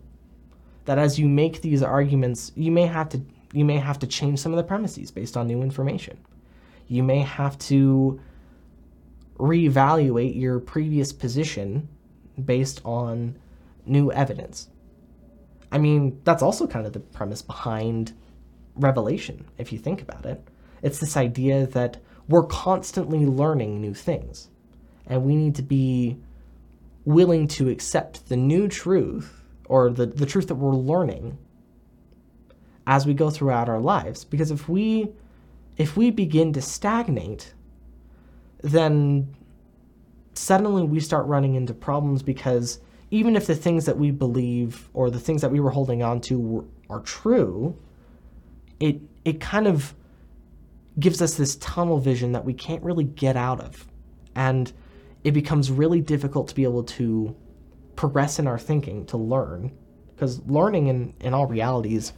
that 0.85 0.99
as 0.99 1.19
you 1.19 1.29
make 1.29 1.61
these 1.63 1.83
arguments, 1.83 2.53
you 2.55 2.71
may 2.71 2.87
have 2.87 3.09
to 3.09 3.21
you 3.53 3.65
may 3.65 3.77
have 3.77 3.99
to 3.99 4.07
change 4.07 4.39
some 4.39 4.53
of 4.53 4.57
the 4.57 4.63
premises 4.63 5.11
based 5.11 5.37
on 5.37 5.47
new 5.47 5.63
information. 5.63 6.19
You 6.89 7.03
may 7.03 7.21
have 7.21 7.59
to 7.61 8.21
reevaluate 9.39 10.39
your 10.39 10.59
previous 10.59 11.13
position 11.13 11.89
based 12.45 12.81
on 12.85 13.37
new 13.87 14.13
evidence. 14.13 14.69
I 15.71 15.79
mean, 15.79 16.21
that's 16.25 16.43
also 16.43 16.67
kind 16.67 16.87
of 16.87 16.93
the 16.93 17.01
premise 17.01 17.43
behind 17.43 18.13
revelation, 18.77 19.45
if 19.59 19.73
you 19.73 19.79
think 19.79 20.03
about 20.03 20.27
it. 20.27 20.43
It's 20.83 20.99
this 20.99 21.17
idea 21.17 21.67
that 21.69 21.99
we're 22.29 22.47
constantly 22.47 23.27
learning 23.27 23.81
new 23.81 23.95
things, 23.95 24.49
and 25.07 25.25
we 25.25 25.37
need 25.37 25.55
to 25.57 25.63
be 25.63 26.19
willing 27.05 27.49
to 27.49 27.69
accept 27.69 28.29
the 28.29 28.37
new 28.37 28.69
truth 28.69 29.43
or 29.67 29.91
the, 29.91 30.07
the 30.07 30.27
truth 30.27 30.49
that 30.49 30.55
we're 30.55 30.75
learning 30.75 31.37
as 32.87 33.07
we 33.07 33.15
go 33.15 33.31
throughout 33.31 33.69
our 33.69 33.81
lives. 33.81 34.25
Because 34.25 34.51
if 34.51 34.69
we 34.69 35.13
if 35.79 35.97
we 35.97 36.11
begin 36.11 36.53
to 36.53 36.61
stagnate, 36.61 37.55
then 38.63 39.35
suddenly 40.35 40.83
we 40.83 41.01
start 41.01 41.27
running 41.27 41.55
into 41.55 41.73
problems 41.75 42.23
because 42.23 42.79
even 43.11 43.37
if 43.37 43.47
the 43.47 43.55
things 43.55 43.87
that 43.87 43.99
we 43.99 44.11
believe 44.11 44.89
or 44.93 45.11
the 45.11 45.21
things 45.21 45.41
that 45.43 45.51
we 45.51 45.61
were 45.61 45.71
holding 45.71 46.03
on 46.03 46.21
to 46.21 46.39
were, 46.39 46.65
are 46.91 47.01
true, 47.01 47.77
it 48.83 49.01
it 49.25 49.41
kind 49.41 49.69
of 49.69 49.95
gives 50.99 51.23
us 51.23 51.37
this 51.37 51.57
tunnel 51.57 51.99
vision 51.99 52.33
that 52.33 52.45
we 52.45 52.53
can't 52.53 52.83
really 52.83 53.05
get 53.05 53.37
out 53.37 53.61
of. 53.61 53.87
And 54.35 54.71
it 55.25 55.31
becomes 55.31 55.71
really 55.71 56.01
difficult 56.01 56.49
to 56.49 56.55
be 56.55 56.65
able 56.65 56.83
to 56.85 57.35
progress 57.97 58.39
in 58.39 58.47
our 58.47 58.59
thinking, 58.59 59.07
to 59.07 59.17
learn. 59.17 59.73
Because 60.15 60.41
learning 60.47 60.89
in, 60.89 61.15
in 61.21 61.33
all 61.33 61.47
reality 61.47 61.95
is 61.95 62.13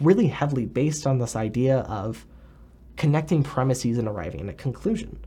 really 0.00 0.26
heavily 0.26 0.66
based 0.66 1.06
on 1.06 1.18
this 1.18 1.36
idea 1.36 1.78
of 1.80 2.26
connecting 2.96 3.44
premises 3.44 3.96
and 3.96 4.08
arriving 4.08 4.40
at 4.40 4.48
a 4.48 4.52
conclusion. 4.52 5.18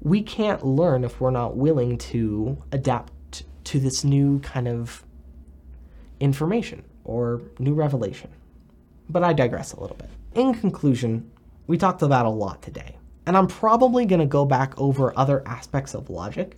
We 0.00 0.22
can't 0.22 0.66
learn 0.66 1.04
if 1.04 1.20
we're 1.20 1.30
not 1.30 1.56
willing 1.56 1.96
to 1.98 2.58
adapt 2.72 3.44
to 3.64 3.78
this 3.78 4.02
new 4.02 4.40
kind 4.40 4.66
of 4.66 5.04
information 6.18 6.84
or 7.04 7.40
new 7.60 7.74
revelation. 7.74 8.30
But 9.08 9.22
I 9.24 9.32
digress 9.32 9.72
a 9.72 9.80
little 9.80 9.96
bit. 9.96 10.08
In 10.34 10.54
conclusion, 10.54 11.30
we 11.66 11.78
talked 11.78 12.02
about 12.02 12.26
a 12.26 12.30
lot 12.30 12.62
today, 12.62 12.96
and 13.26 13.36
I'm 13.36 13.46
probably 13.46 14.06
going 14.06 14.20
to 14.20 14.26
go 14.26 14.44
back 14.44 14.78
over 14.78 15.12
other 15.16 15.46
aspects 15.46 15.94
of 15.94 16.10
logic 16.10 16.56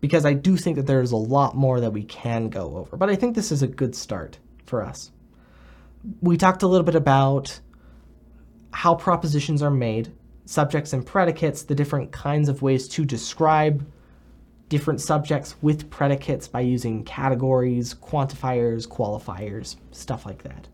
because 0.00 0.24
I 0.24 0.32
do 0.32 0.56
think 0.56 0.76
that 0.76 0.86
there's 0.86 1.12
a 1.12 1.16
lot 1.16 1.54
more 1.54 1.80
that 1.80 1.92
we 1.92 2.04
can 2.04 2.48
go 2.48 2.76
over. 2.76 2.96
But 2.96 3.10
I 3.10 3.16
think 3.16 3.34
this 3.34 3.52
is 3.52 3.62
a 3.62 3.66
good 3.66 3.94
start 3.94 4.38
for 4.64 4.82
us. 4.82 5.10
We 6.22 6.36
talked 6.36 6.62
a 6.62 6.66
little 6.66 6.84
bit 6.84 6.94
about 6.94 7.60
how 8.72 8.94
propositions 8.94 9.62
are 9.62 9.70
made, 9.70 10.12
subjects 10.46 10.92
and 10.92 11.04
predicates, 11.04 11.64
the 11.64 11.74
different 11.74 12.12
kinds 12.12 12.48
of 12.48 12.62
ways 12.62 12.88
to 12.88 13.04
describe 13.04 13.86
different 14.70 15.00
subjects 15.00 15.56
with 15.60 15.90
predicates 15.90 16.48
by 16.48 16.60
using 16.60 17.04
categories, 17.04 17.94
quantifiers, 17.94 18.88
qualifiers, 18.88 19.76
stuff 19.90 20.24
like 20.24 20.42
that. 20.44 20.68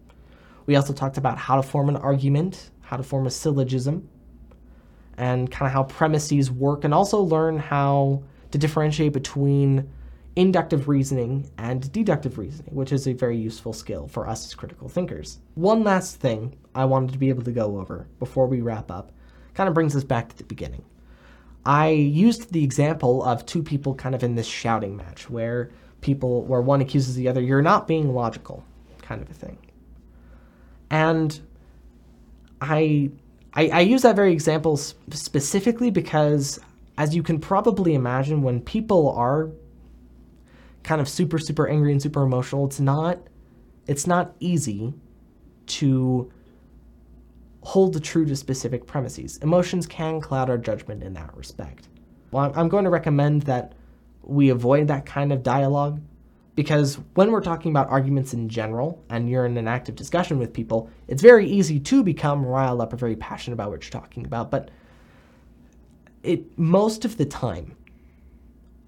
We 0.67 0.77
also 0.77 0.93
talked 0.93 1.17
about 1.17 1.39
how 1.39 1.57
to 1.57 1.63
form 1.63 1.89
an 1.89 1.97
argument, 1.97 2.71
how 2.83 2.97
to 2.97 3.03
form 3.03 3.27
a 3.27 3.31
syllogism, 3.31 4.09
and 5.17 5.51
kind 5.51 5.67
of 5.67 5.73
how 5.73 5.85
premises 5.85 6.51
work, 6.51 6.85
and 6.85 6.93
also 6.93 7.21
learn 7.21 7.59
how 7.59 8.23
to 8.51 8.59
differentiate 8.59 9.13
between 9.13 9.89
inductive 10.37 10.87
reasoning 10.87 11.51
and 11.57 11.91
deductive 11.93 12.37
reasoning, 12.37 12.75
which 12.75 12.93
is 12.93 13.09
a 13.09 13.15
very 13.15 13.37
useful 13.37 13.73
skill 13.73 14.07
for 14.07 14.29
us 14.29 14.45
as 14.47 14.55
critical 14.55 14.89
thinkers. 14.89 15.39
One 15.55 15.83
last 15.83 16.17
thing 16.17 16.57
I 16.75 16.85
wanted 16.85 17.13
to 17.13 17.19
be 17.19 17.31
able 17.31 17.43
to 17.45 17.53
go 17.53 17.79
over 17.79 18.07
before 18.19 18.47
we 18.47 18.61
wrap 18.61 18.91
up 18.91 19.13
kind 19.55 19.69
of 19.69 19.75
brings 19.75 19.97
us 19.97 20.05
back 20.05 20.29
to 20.29 20.37
the 20.37 20.45
beginning. 20.45 20.85
I 21.65 21.89
used 21.89 22.53
the 22.53 22.63
example 22.63 23.25
of 23.25 23.47
two 23.47 23.63
people 23.63 23.95
kind 23.95 24.15
of 24.15 24.23
in 24.23 24.35
this 24.35 24.47
shouting 24.47 24.97
match 24.97 25.29
where 25.31 25.71
people 26.03 26.45
where 26.45 26.61
one 26.61 26.81
accuses 26.81 27.17
the 27.17 27.27
other 27.27 27.41
you're 27.41 27.63
not 27.63 27.89
being 27.89 28.15
logical 28.15 28.63
kind 29.03 29.23
of 29.23 29.31
a 29.31 29.35
thing. 29.35 29.59
And 30.91 31.39
I, 32.61 33.11
I, 33.55 33.69
I 33.69 33.81
use 33.81 34.03
that 34.03 34.17
very 34.17 34.33
example 34.33 34.77
specifically 34.77 35.91
because, 35.91 36.59
as 36.99 37.15
you 37.15 37.23
can 37.23 37.39
probably 37.39 37.95
imagine, 37.95 38.43
when 38.43 38.61
people 38.61 39.11
are 39.11 39.51
kind 40.83 41.01
of 41.01 41.09
super 41.09 41.39
super 41.39 41.69
angry 41.69 41.93
and 41.93 42.01
super 42.01 42.23
emotional, 42.23 42.67
it's 42.67 42.81
not 42.81 43.19
it's 43.87 44.07
not 44.07 44.35
easy 44.41 44.95
to 45.67 46.31
hold 47.63 47.93
the 47.93 48.01
true 48.01 48.25
to 48.25 48.37
specific 48.37 48.87
premises. 48.87 49.39
Emotions 49.39 49.87
can 49.87 50.21
cloud 50.21 50.49
our 50.49 50.59
judgment 50.59 51.03
in 51.03 51.13
that 51.15 51.37
respect. 51.37 51.89
Well, 52.31 52.53
I'm 52.55 52.69
going 52.69 52.85
to 52.85 52.91
recommend 52.91 53.43
that 53.43 53.73
we 54.23 54.51
avoid 54.51 54.89
that 54.89 55.07
kind 55.07 55.33
of 55.33 55.43
dialogue 55.43 56.01
because 56.57 56.99
when 57.15 57.31
we're 57.31 57.43
talking 57.43 57.71
about 57.71 57.89
arguments 57.91 58.33
in 58.33 58.49
general 58.49 59.05
and 59.11 59.29
you're 59.29 59.45
in 59.45 59.59
an 59.59 59.69
active 59.69 59.95
discussion 59.95 60.39
with 60.39 60.55
people, 60.55 60.91
it's 61.07 61.21
very 61.21 61.47
easy 61.47 61.79
to 61.79 62.03
become 62.03 62.45
riled 62.45 62.81
up 62.81 62.95
or 62.95 62.97
very 62.97 63.15
passionate 63.15 63.55
about 63.55 63.71
what 63.71 63.85
you're 63.85 64.01
talking 64.01 64.25
about. 64.25 64.51
But 64.51 64.71
it 66.23 66.59
most 66.59 67.05
of 67.05 67.19
the 67.19 67.27
time, 67.27 67.77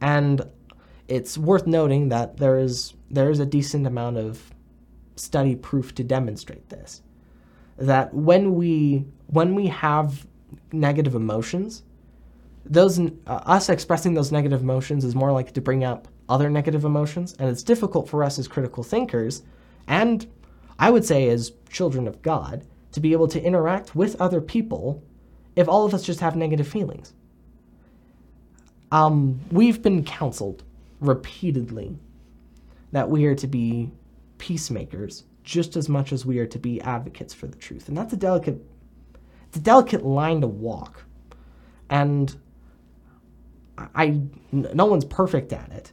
and 0.00 0.42
it's 1.08 1.36
worth 1.36 1.66
noting 1.66 2.08
that 2.08 2.38
there 2.38 2.58
is 2.58 2.94
there 3.10 3.30
is 3.30 3.38
a 3.38 3.46
decent 3.46 3.86
amount 3.86 4.16
of 4.16 4.50
study 5.16 5.54
proof 5.54 5.94
to 5.96 6.02
demonstrate 6.02 6.70
this. 6.70 7.02
That 7.76 8.14
when 8.14 8.54
we 8.54 9.04
when 9.26 9.54
we 9.54 9.66
have 9.66 10.26
negative 10.72 11.14
emotions, 11.14 11.82
those 12.64 12.98
uh, 12.98 13.10
us 13.26 13.68
expressing 13.68 14.14
those 14.14 14.32
negative 14.32 14.62
emotions 14.62 15.04
is 15.04 15.14
more 15.14 15.32
likely 15.32 15.52
to 15.52 15.60
bring 15.60 15.84
up 15.84 16.08
other 16.28 16.50
negative 16.50 16.84
emotions, 16.84 17.34
and 17.38 17.48
it's 17.48 17.62
difficult 17.62 18.08
for 18.08 18.22
us 18.22 18.38
as 18.38 18.48
critical 18.48 18.82
thinkers, 18.82 19.42
and 19.86 20.26
I 20.78 20.90
would 20.90 21.04
say 21.04 21.28
as 21.28 21.52
children 21.70 22.06
of 22.06 22.22
God, 22.22 22.64
to 22.92 23.00
be 23.00 23.12
able 23.12 23.28
to 23.28 23.42
interact 23.42 23.94
with 23.94 24.20
other 24.20 24.40
people 24.40 25.02
if 25.56 25.68
all 25.68 25.84
of 25.84 25.92
us 25.94 26.02
just 26.02 26.20
have 26.20 26.36
negative 26.36 26.68
feelings. 26.68 27.12
Um, 28.90 29.40
we've 29.50 29.82
been 29.82 30.04
counseled 30.04 30.62
repeatedly 31.00 31.96
that 32.92 33.10
we 33.10 33.26
are 33.26 33.34
to 33.34 33.46
be 33.46 33.90
peacemakers 34.38 35.24
just 35.44 35.76
as 35.76 35.88
much 35.88 36.12
as 36.12 36.24
we 36.24 36.38
are 36.38 36.46
to 36.46 36.58
be 36.58 36.80
advocates 36.82 37.34
for 37.34 37.46
the 37.46 37.56
truth. 37.56 37.88
And 37.88 37.96
that's 37.96 38.12
a 38.12 38.16
delicate 38.16 38.64
it's 39.48 39.56
a 39.56 39.60
delicate 39.60 40.04
line 40.04 40.42
to 40.42 40.46
walk. 40.46 41.04
And 41.88 42.34
I 43.94 44.20
no 44.52 44.86
one's 44.86 45.04
perfect 45.04 45.52
at 45.52 45.70
it. 45.72 45.92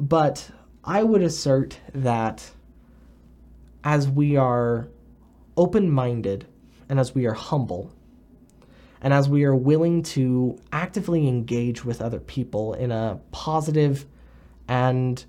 But 0.00 0.50
I 0.82 1.02
would 1.02 1.20
assert 1.20 1.78
that 1.92 2.52
as 3.84 4.08
we 4.08 4.34
are 4.34 4.88
open 5.58 5.90
minded 5.90 6.46
and 6.88 6.98
as 6.98 7.14
we 7.14 7.26
are 7.26 7.34
humble, 7.34 7.92
and 9.02 9.12
as 9.12 9.28
we 9.28 9.44
are 9.44 9.54
willing 9.54 10.02
to 10.02 10.58
actively 10.72 11.28
engage 11.28 11.84
with 11.84 12.00
other 12.00 12.18
people 12.18 12.72
in 12.72 12.90
a 12.90 13.20
positive 13.30 14.06
and 14.68 15.22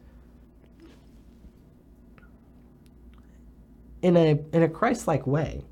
in 4.01 4.15
a 4.15 4.39
in 4.53 4.63
a 4.63 4.69
Christ-like 4.69 5.27
way, 5.27 5.65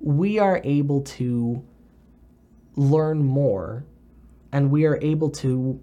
we 0.00 0.38
are 0.38 0.60
able 0.62 1.00
to 1.02 1.64
learn 2.76 3.24
more 3.24 3.84
and 4.52 4.70
we 4.70 4.84
are 4.84 4.98
able 5.02 5.30
to 5.30 5.80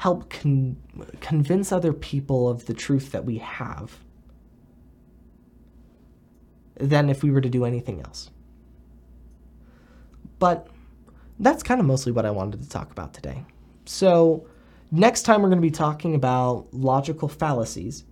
help 0.00 0.30
con- 0.30 0.78
convince 1.20 1.70
other 1.72 1.92
people 1.92 2.48
of 2.48 2.64
the 2.64 2.72
truth 2.72 3.12
that 3.12 3.22
we 3.26 3.36
have 3.36 3.98
than 6.76 7.10
if 7.10 7.22
we 7.22 7.30
were 7.30 7.42
to 7.42 7.50
do 7.50 7.66
anything 7.66 8.00
else. 8.00 8.30
But 10.38 10.68
that's 11.38 11.62
kind 11.62 11.82
of 11.82 11.86
mostly 11.86 12.12
what 12.12 12.24
I 12.24 12.30
wanted 12.30 12.62
to 12.62 12.68
talk 12.70 12.90
about 12.90 13.12
today. 13.12 13.44
So, 13.84 14.46
next 14.90 15.24
time 15.24 15.42
we're 15.42 15.50
going 15.50 15.60
to 15.60 15.68
be 15.68 15.70
talking 15.70 16.14
about 16.14 16.68
logical 16.72 17.28
fallacies. 17.28 18.04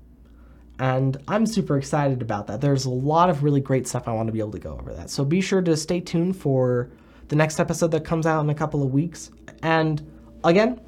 And 0.78 1.16
I'm 1.26 1.46
super 1.46 1.78
excited 1.78 2.20
about 2.20 2.48
that. 2.48 2.60
There's 2.60 2.84
a 2.84 2.90
lot 2.90 3.30
of 3.30 3.42
really 3.42 3.62
great 3.62 3.88
stuff 3.88 4.06
I 4.06 4.12
want 4.12 4.26
to 4.26 4.32
be 4.32 4.40
able 4.40 4.52
to 4.52 4.58
go 4.58 4.74
over 4.78 4.92
that. 4.92 5.08
So 5.08 5.24
be 5.24 5.40
sure 5.40 5.62
to 5.62 5.74
stay 5.74 6.00
tuned 6.00 6.36
for 6.36 6.90
the 7.28 7.36
next 7.36 7.58
episode 7.58 7.92
that 7.92 8.04
comes 8.04 8.26
out 8.26 8.42
in 8.42 8.50
a 8.50 8.54
couple 8.54 8.82
of 8.82 8.92
weeks. 8.92 9.30
And 9.62 10.06
again, 10.44 10.80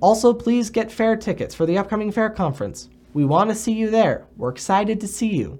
also 0.00 0.32
please 0.34 0.70
get 0.70 0.92
FAIR 0.92 1.16
tickets 1.16 1.54
for 1.54 1.66
the 1.66 1.78
upcoming 1.78 2.12
FAIR 2.12 2.30
conference. 2.30 2.88
We 3.12 3.24
want 3.24 3.50
to 3.50 3.56
see 3.56 3.72
you 3.72 3.90
there. 3.90 4.26
We're 4.36 4.50
excited 4.50 5.00
to 5.00 5.08
see 5.08 5.28
you. 5.28 5.58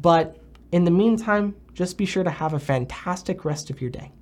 But 0.00 0.38
in 0.72 0.84
the 0.84 0.90
meantime, 0.90 1.56
just 1.72 1.98
be 1.98 2.06
sure 2.06 2.24
to 2.24 2.30
have 2.30 2.54
a 2.54 2.58
fantastic 2.58 3.44
rest 3.44 3.70
of 3.70 3.80
your 3.80 3.90
day. 3.90 4.12